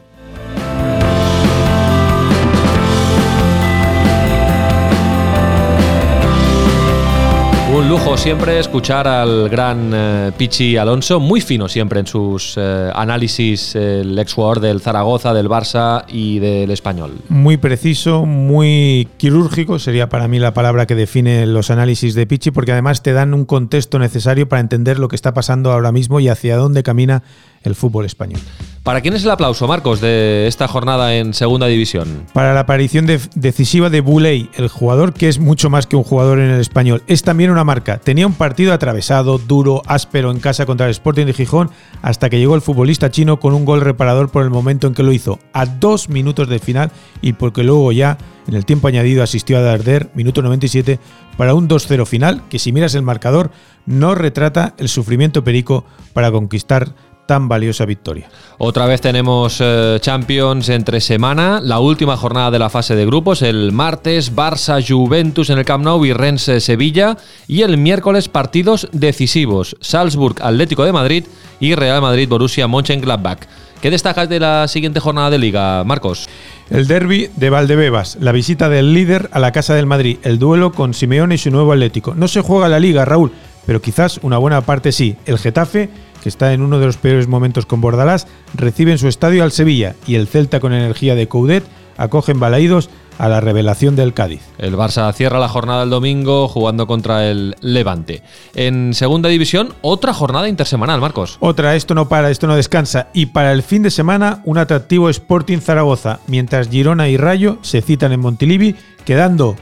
Un 7.79 7.87
lujo 7.87 8.17
siempre 8.17 8.59
escuchar 8.59 9.07
al 9.07 9.47
gran 9.47 9.91
eh, 9.93 10.31
Pichi 10.37 10.75
Alonso, 10.75 11.21
muy 11.21 11.39
fino 11.39 11.69
siempre 11.69 12.01
en 12.01 12.07
sus 12.07 12.55
eh, 12.57 12.91
análisis, 12.93 13.73
el 13.73 14.19
exjugador 14.19 14.59
del 14.59 14.81
Zaragoza, 14.81 15.33
del 15.33 15.47
Barça 15.47 16.03
y 16.09 16.39
del 16.39 16.71
Español. 16.71 17.13
Muy 17.29 17.55
preciso, 17.55 18.25
muy 18.25 19.07
quirúrgico, 19.15 19.79
sería 19.79 20.09
para 20.09 20.27
mí 20.27 20.39
la 20.39 20.53
palabra 20.53 20.87
que 20.87 20.95
define 20.95 21.45
los 21.45 21.71
análisis 21.71 22.15
de 22.15 22.27
Pichi, 22.27 22.51
porque 22.51 22.73
además 22.73 23.01
te 23.01 23.13
dan 23.13 23.33
un 23.33 23.45
contexto 23.45 23.97
necesario 23.97 24.49
para 24.49 24.59
entender 24.59 24.99
lo 24.99 25.07
que 25.07 25.15
está 25.15 25.33
pasando 25.33 25.71
ahora 25.71 25.93
mismo 25.93 26.19
y 26.19 26.27
hacia 26.27 26.57
dónde 26.57 26.83
camina 26.83 27.23
el 27.63 27.75
fútbol 27.75 28.05
español. 28.05 28.39
¿Para 28.83 29.01
quién 29.01 29.13
es 29.13 29.23
el 29.23 29.29
aplauso, 29.31 29.67
Marcos, 29.67 30.01
de 30.01 30.47
esta 30.47 30.67
jornada 30.67 31.13
en 31.15 31.33
Segunda 31.33 31.67
División? 31.67 32.25
Para 32.33 32.53
la 32.53 32.61
aparición 32.61 33.05
de- 33.05 33.19
decisiva 33.35 33.89
de 33.89 34.01
Buley, 34.01 34.49
el 34.55 34.67
jugador 34.69 35.13
que 35.13 35.27
es 35.27 35.37
mucho 35.37 35.69
más 35.69 35.85
que 35.85 35.95
un 35.95 36.03
jugador 36.03 36.39
en 36.39 36.49
el 36.49 36.59
español. 36.61 37.03
Es 37.07 37.21
también 37.21 37.51
una 37.51 37.63
marca. 37.65 37.99
Tenía 37.99 38.25
un 38.25 38.33
partido 38.33 38.73
atravesado, 38.73 39.37
duro, 39.37 39.81
áspero 39.85 40.31
en 40.31 40.39
casa 40.39 40.65
contra 40.65 40.85
el 40.87 40.91
Sporting 40.91 41.25
de 41.25 41.33
Gijón, 41.33 41.69
hasta 42.01 42.29
que 42.29 42.39
llegó 42.39 42.55
el 42.55 42.61
futbolista 42.61 43.11
chino 43.11 43.39
con 43.39 43.53
un 43.53 43.65
gol 43.65 43.81
reparador 43.81 44.29
por 44.31 44.43
el 44.43 44.49
momento 44.49 44.87
en 44.87 44.93
que 44.93 45.03
lo 45.03 45.11
hizo, 45.11 45.39
a 45.53 45.65
dos 45.65 46.09
minutos 46.09 46.47
del 46.47 46.59
final, 46.61 46.89
y 47.21 47.33
porque 47.33 47.63
luego 47.63 47.91
ya, 47.91 48.17
en 48.47 48.55
el 48.55 48.65
tiempo 48.65 48.87
añadido, 48.87 49.21
asistió 49.21 49.57
a 49.57 49.61
Darder, 49.61 50.09
minuto 50.15 50.41
97, 50.41 50.99
para 51.37 51.53
un 51.53 51.67
2-0 51.67 52.05
final, 52.05 52.41
que 52.49 52.57
si 52.59 52.71
miras 52.71 52.95
el 52.95 53.01
marcador, 53.03 53.51
no 53.85 54.15
retrata 54.15 54.73
el 54.77 54.87
sufrimiento 54.89 55.43
perico 55.43 55.83
para 56.13 56.31
conquistar 56.31 56.93
tan 57.29 57.47
valiosa 57.47 57.85
victoria. 57.85 58.27
Otra 58.57 58.87
vez 58.87 59.01
tenemos 59.01 59.59
eh, 59.61 59.99
Champions 60.01 60.67
entre 60.69 60.99
semana, 60.99 61.61
la 61.61 61.79
última 61.79 62.17
jornada 62.17 62.49
de 62.49 62.57
la 62.57 62.71
fase 62.71 62.95
de 62.95 63.05
grupos, 63.05 63.43
el 63.43 63.71
martes 63.71 64.35
Barça 64.35 64.83
Juventus 64.83 65.51
en 65.51 65.59
el 65.59 65.63
Camp 65.63 65.83
Nou 65.83 66.03
y 66.03 66.11
Rennes 66.11 66.49
Sevilla 66.57 67.17
y 67.47 67.61
el 67.61 67.77
miércoles 67.77 68.29
partidos 68.29 68.89
decisivos, 68.93 69.77
Salzburg 69.79 70.41
Atlético 70.41 70.85
de 70.85 70.91
Madrid 70.91 71.25
y 71.59 71.75
Real 71.75 72.01
Madrid 72.01 72.27
Borussia 72.27 72.67
Mönchengladbach. 72.67 73.45
¿Qué 73.79 73.91
destacas 73.91 74.27
de 74.27 74.39
la 74.39 74.67
siguiente 74.67 74.99
jornada 74.99 75.29
de 75.29 75.37
liga, 75.37 75.83
Marcos? 75.83 76.27
El 76.71 76.87
derby 76.87 77.29
de 77.35 77.51
Valdebebas, 77.51 78.17
la 78.19 78.31
visita 78.31 78.69
del 78.69 78.95
líder 78.95 79.29
a 79.33 79.39
la 79.39 79.51
Casa 79.51 79.75
del 79.75 79.85
Madrid, 79.85 80.17
el 80.23 80.39
duelo 80.39 80.71
con 80.71 80.95
Simeone 80.95 81.35
y 81.35 81.37
su 81.37 81.51
nuevo 81.51 81.73
Atlético. 81.73 82.15
No 82.15 82.27
se 82.27 82.41
juega 82.41 82.69
la 82.69 82.79
liga, 82.79 83.05
Raúl, 83.05 83.31
pero 83.67 83.83
quizás 83.83 84.19
una 84.23 84.39
buena 84.39 84.61
parte 84.61 84.91
sí. 84.91 85.15
El 85.27 85.37
Getafe, 85.37 85.91
que 86.21 86.29
está 86.29 86.53
en 86.53 86.61
uno 86.61 86.79
de 86.79 86.85
los 86.85 86.97
peores 86.97 87.27
momentos 87.27 87.65
con 87.65 87.81
Bordalás, 87.81 88.27
recibe 88.53 88.91
en 88.91 88.97
su 88.97 89.07
estadio 89.07 89.43
al 89.43 89.51
Sevilla 89.51 89.95
y 90.07 90.15
el 90.15 90.27
Celta 90.27 90.59
con 90.59 90.73
energía 90.73 91.15
de 91.15 91.27
Coudet 91.27 91.63
acogen 91.97 92.39
balaídos 92.39 92.89
a 93.19 93.27
la 93.27 93.41
revelación 93.41 93.95
del 93.95 94.13
Cádiz. 94.13 94.41
El 94.57 94.75
Barça 94.75 95.13
cierra 95.13 95.39
la 95.39 95.49
jornada 95.49 95.83
el 95.83 95.89
domingo 95.89 96.47
jugando 96.47 96.87
contra 96.87 97.27
el 97.27 97.55
Levante. 97.59 98.23
En 98.55 98.93
segunda 98.93 99.27
división, 99.27 99.73
otra 99.81 100.13
jornada 100.13 100.47
intersemanal, 100.47 101.01
Marcos. 101.01 101.37
Otra, 101.41 101.75
esto 101.75 101.93
no 101.93 102.07
para, 102.07 102.31
esto 102.31 102.47
no 102.47 102.55
descansa. 102.55 103.09
Y 103.13 103.27
para 103.27 103.51
el 103.51 103.61
fin 103.61 103.83
de 103.83 103.91
semana, 103.91 104.41
un 104.45 104.57
atractivo 104.57 105.09
Sporting 105.09 105.59
Zaragoza, 105.59 106.21
mientras 106.27 106.69
Girona 106.69 107.09
y 107.09 107.17
Rayo 107.17 107.57
se 107.61 107.81
citan 107.81 108.13
en 108.13 108.21
Montilivi, 108.21 108.75
quedando 109.03 109.57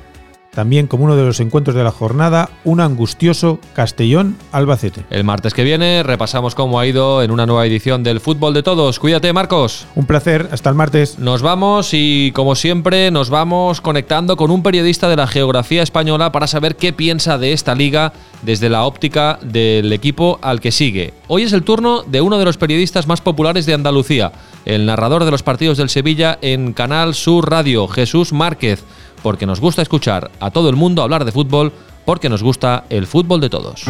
también 0.51 0.87
como 0.87 1.05
uno 1.05 1.15
de 1.15 1.23
los 1.23 1.39
encuentros 1.39 1.75
de 1.75 1.83
la 1.83 1.91
jornada 1.91 2.49
un 2.63 2.81
angustioso 2.81 3.59
Castellón-Albacete. 3.73 5.05
El 5.09 5.23
martes 5.23 5.53
que 5.53 5.63
viene 5.63 6.03
repasamos 6.03 6.55
cómo 6.55 6.79
ha 6.79 6.87
ido 6.87 7.21
en 7.21 7.31
una 7.31 7.45
nueva 7.45 7.65
edición 7.65 8.03
del 8.03 8.19
Fútbol 8.19 8.53
de 8.53 8.63
Todos. 8.63 8.99
Cuídate, 8.99 9.31
Marcos. 9.33 9.85
Un 9.95 10.05
placer, 10.05 10.49
hasta 10.51 10.69
el 10.69 10.75
martes. 10.75 11.19
Nos 11.19 11.41
vamos 11.41 11.89
y, 11.93 12.31
como 12.33 12.55
siempre, 12.55 13.11
nos 13.11 13.29
vamos 13.29 13.81
conectando 13.81 14.37
con 14.37 14.51
un 14.51 14.63
periodista 14.63 15.09
de 15.09 15.15
la 15.15 15.27
geografía 15.27 15.83
española 15.83 16.31
para 16.31 16.47
saber 16.47 16.75
qué 16.75 16.93
piensa 16.93 17.37
de 17.37 17.53
esta 17.53 17.75
liga 17.75 18.13
desde 18.41 18.69
la 18.69 18.85
óptica 18.85 19.39
del 19.41 19.91
equipo 19.93 20.39
al 20.41 20.61
que 20.61 20.71
sigue. 20.71 21.13
Hoy 21.27 21.43
es 21.43 21.53
el 21.53 21.63
turno 21.63 22.03
de 22.03 22.21
uno 22.21 22.37
de 22.37 22.45
los 22.45 22.57
periodistas 22.57 23.07
más 23.07 23.21
populares 23.21 23.65
de 23.65 23.73
Andalucía, 23.73 24.31
el 24.65 24.85
narrador 24.85 25.25
de 25.25 25.31
los 25.31 25.43
partidos 25.43 25.77
del 25.77 25.89
Sevilla 25.89 26.37
en 26.41 26.73
Canal 26.73 27.15
Sur 27.15 27.49
Radio, 27.49 27.87
Jesús 27.87 28.33
Márquez, 28.33 28.83
porque 29.27 29.45
nos 29.45 29.59
gusta 29.59 29.81
escuchar 29.81 30.31
a 30.39 30.51
todo 30.51 30.69
el 30.69 30.77
mundo 30.77 31.01
hablar 31.01 31.25
de 31.25 31.33
fútbol, 31.33 31.73
porque 32.05 32.29
nos 32.29 32.41
gusta 32.41 32.85
el 32.89 33.07
fútbol 33.07 33.41
de 33.41 33.49
todos. 33.49 33.81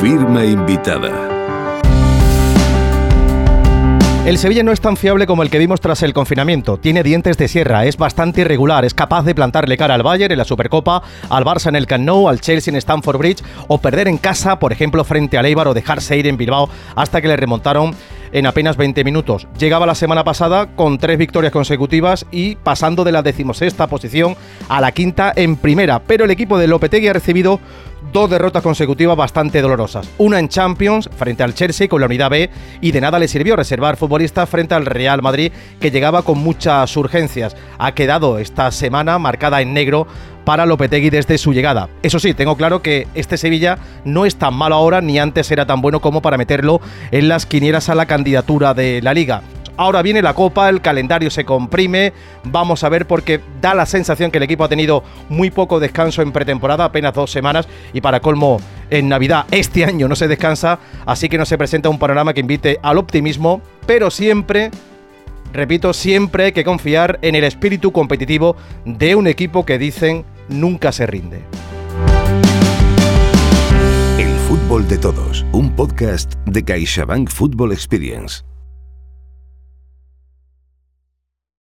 Firma 0.00 0.42
invitada. 0.46 1.37
El 4.28 4.36
Sevilla 4.36 4.62
no 4.62 4.72
es 4.72 4.82
tan 4.82 4.98
fiable 4.98 5.26
como 5.26 5.42
el 5.42 5.48
que 5.48 5.56
vimos 5.56 5.80
tras 5.80 6.02
el 6.02 6.12
confinamiento. 6.12 6.76
Tiene 6.76 7.02
dientes 7.02 7.38
de 7.38 7.48
sierra, 7.48 7.86
es 7.86 7.96
bastante 7.96 8.42
irregular, 8.42 8.84
es 8.84 8.92
capaz 8.92 9.22
de 9.22 9.34
plantarle 9.34 9.78
cara 9.78 9.94
al 9.94 10.02
Bayern 10.02 10.32
en 10.32 10.36
la 10.36 10.44
Supercopa, 10.44 11.02
al 11.30 11.46
Barça 11.46 11.68
en 11.68 11.76
el 11.76 11.86
Camp 11.86 12.26
al 12.28 12.38
Chelsea 12.38 12.70
en 12.70 12.76
Stamford 12.76 13.16
Bridge 13.16 13.42
o 13.68 13.78
perder 13.78 14.06
en 14.06 14.18
casa, 14.18 14.58
por 14.58 14.70
ejemplo, 14.70 15.02
frente 15.02 15.38
al 15.38 15.46
Eibar 15.46 15.66
o 15.68 15.72
dejarse 15.72 16.18
ir 16.18 16.26
en 16.26 16.36
Bilbao 16.36 16.68
hasta 16.94 17.22
que 17.22 17.28
le 17.28 17.38
remontaron 17.38 17.94
en 18.32 18.44
apenas 18.44 18.76
20 18.76 19.02
minutos. 19.02 19.48
Llegaba 19.58 19.86
la 19.86 19.94
semana 19.94 20.24
pasada 20.24 20.76
con 20.76 20.98
tres 20.98 21.16
victorias 21.16 21.50
consecutivas 21.50 22.26
y 22.30 22.56
pasando 22.56 23.04
de 23.04 23.12
la 23.12 23.22
decimosexta 23.22 23.86
posición 23.86 24.36
a 24.68 24.82
la 24.82 24.92
quinta 24.92 25.32
en 25.34 25.56
primera, 25.56 26.00
pero 26.00 26.26
el 26.26 26.30
equipo 26.30 26.58
de 26.58 26.66
Lopetegui 26.66 27.08
ha 27.08 27.14
recibido 27.14 27.60
dos 28.12 28.30
derrotas 28.30 28.62
consecutivas 28.62 29.16
bastante 29.16 29.60
dolorosas. 29.60 30.08
Una 30.18 30.38
en 30.38 30.48
Champions 30.48 31.08
frente 31.16 31.42
al 31.42 31.54
Chelsea 31.54 31.88
con 31.88 32.00
la 32.00 32.06
unidad 32.06 32.30
B 32.30 32.50
y 32.80 32.92
de 32.92 33.00
nada 33.00 33.18
le 33.18 33.28
sirvió 33.28 33.56
reservar 33.56 33.96
futbolistas 33.96 34.48
frente 34.48 34.74
al 34.74 34.86
Real 34.86 35.22
Madrid 35.22 35.52
que 35.80 35.90
llegaba 35.90 36.22
con 36.22 36.38
muchas 36.38 36.96
urgencias. 36.96 37.56
Ha 37.78 37.92
quedado 37.92 38.38
esta 38.38 38.70
semana 38.70 39.18
marcada 39.18 39.60
en 39.60 39.74
negro 39.74 40.06
para 40.44 40.64
Lopetegui 40.64 41.10
desde 41.10 41.36
su 41.36 41.52
llegada. 41.52 41.90
Eso 42.02 42.18
sí, 42.18 42.32
tengo 42.32 42.56
claro 42.56 42.80
que 42.80 43.06
este 43.14 43.36
Sevilla 43.36 43.78
no 44.04 44.24
es 44.24 44.36
tan 44.36 44.54
malo 44.54 44.76
ahora 44.76 45.02
ni 45.02 45.18
antes 45.18 45.50
era 45.50 45.66
tan 45.66 45.82
bueno 45.82 46.00
como 46.00 46.22
para 46.22 46.38
meterlo 46.38 46.80
en 47.10 47.28
las 47.28 47.44
quinielas 47.44 47.90
a 47.90 47.94
la 47.94 48.06
candidatura 48.06 48.72
de 48.72 49.02
la 49.02 49.12
liga. 49.12 49.42
Ahora 49.78 50.02
viene 50.02 50.22
la 50.22 50.34
Copa, 50.34 50.68
el 50.68 50.80
calendario 50.80 51.30
se 51.30 51.44
comprime, 51.44 52.12
vamos 52.42 52.82
a 52.82 52.88
ver 52.88 53.06
porque 53.06 53.40
da 53.60 53.74
la 53.74 53.86
sensación 53.86 54.32
que 54.32 54.38
el 54.38 54.42
equipo 54.42 54.64
ha 54.64 54.68
tenido 54.68 55.04
muy 55.28 55.50
poco 55.50 55.78
descanso 55.78 56.20
en 56.20 56.32
pretemporada, 56.32 56.84
apenas 56.84 57.14
dos 57.14 57.30
semanas, 57.30 57.68
y 57.92 58.00
para 58.00 58.18
colmo 58.18 58.60
en 58.90 59.08
Navidad 59.08 59.46
este 59.52 59.84
año 59.84 60.08
no 60.08 60.16
se 60.16 60.26
descansa, 60.26 60.80
así 61.06 61.28
que 61.28 61.38
no 61.38 61.46
se 61.46 61.56
presenta 61.56 61.88
un 61.88 62.00
panorama 62.00 62.34
que 62.34 62.40
invite 62.40 62.80
al 62.82 62.98
optimismo, 62.98 63.62
pero 63.86 64.10
siempre 64.10 64.72
repito, 65.52 65.92
siempre 65.92 66.46
hay 66.46 66.52
que 66.52 66.64
confiar 66.64 67.20
en 67.22 67.36
el 67.36 67.44
espíritu 67.44 67.92
competitivo 67.92 68.56
de 68.84 69.14
un 69.14 69.28
equipo 69.28 69.64
que 69.64 69.78
dicen 69.78 70.24
nunca 70.48 70.90
se 70.90 71.06
rinde. 71.06 71.44
El 74.18 74.34
fútbol 74.48 74.88
de 74.88 74.98
todos, 74.98 75.46
un 75.52 75.70
podcast 75.76 76.34
de 76.46 76.64
CaixaBank 76.64 77.30
Football 77.30 77.70
Experience. 77.70 78.47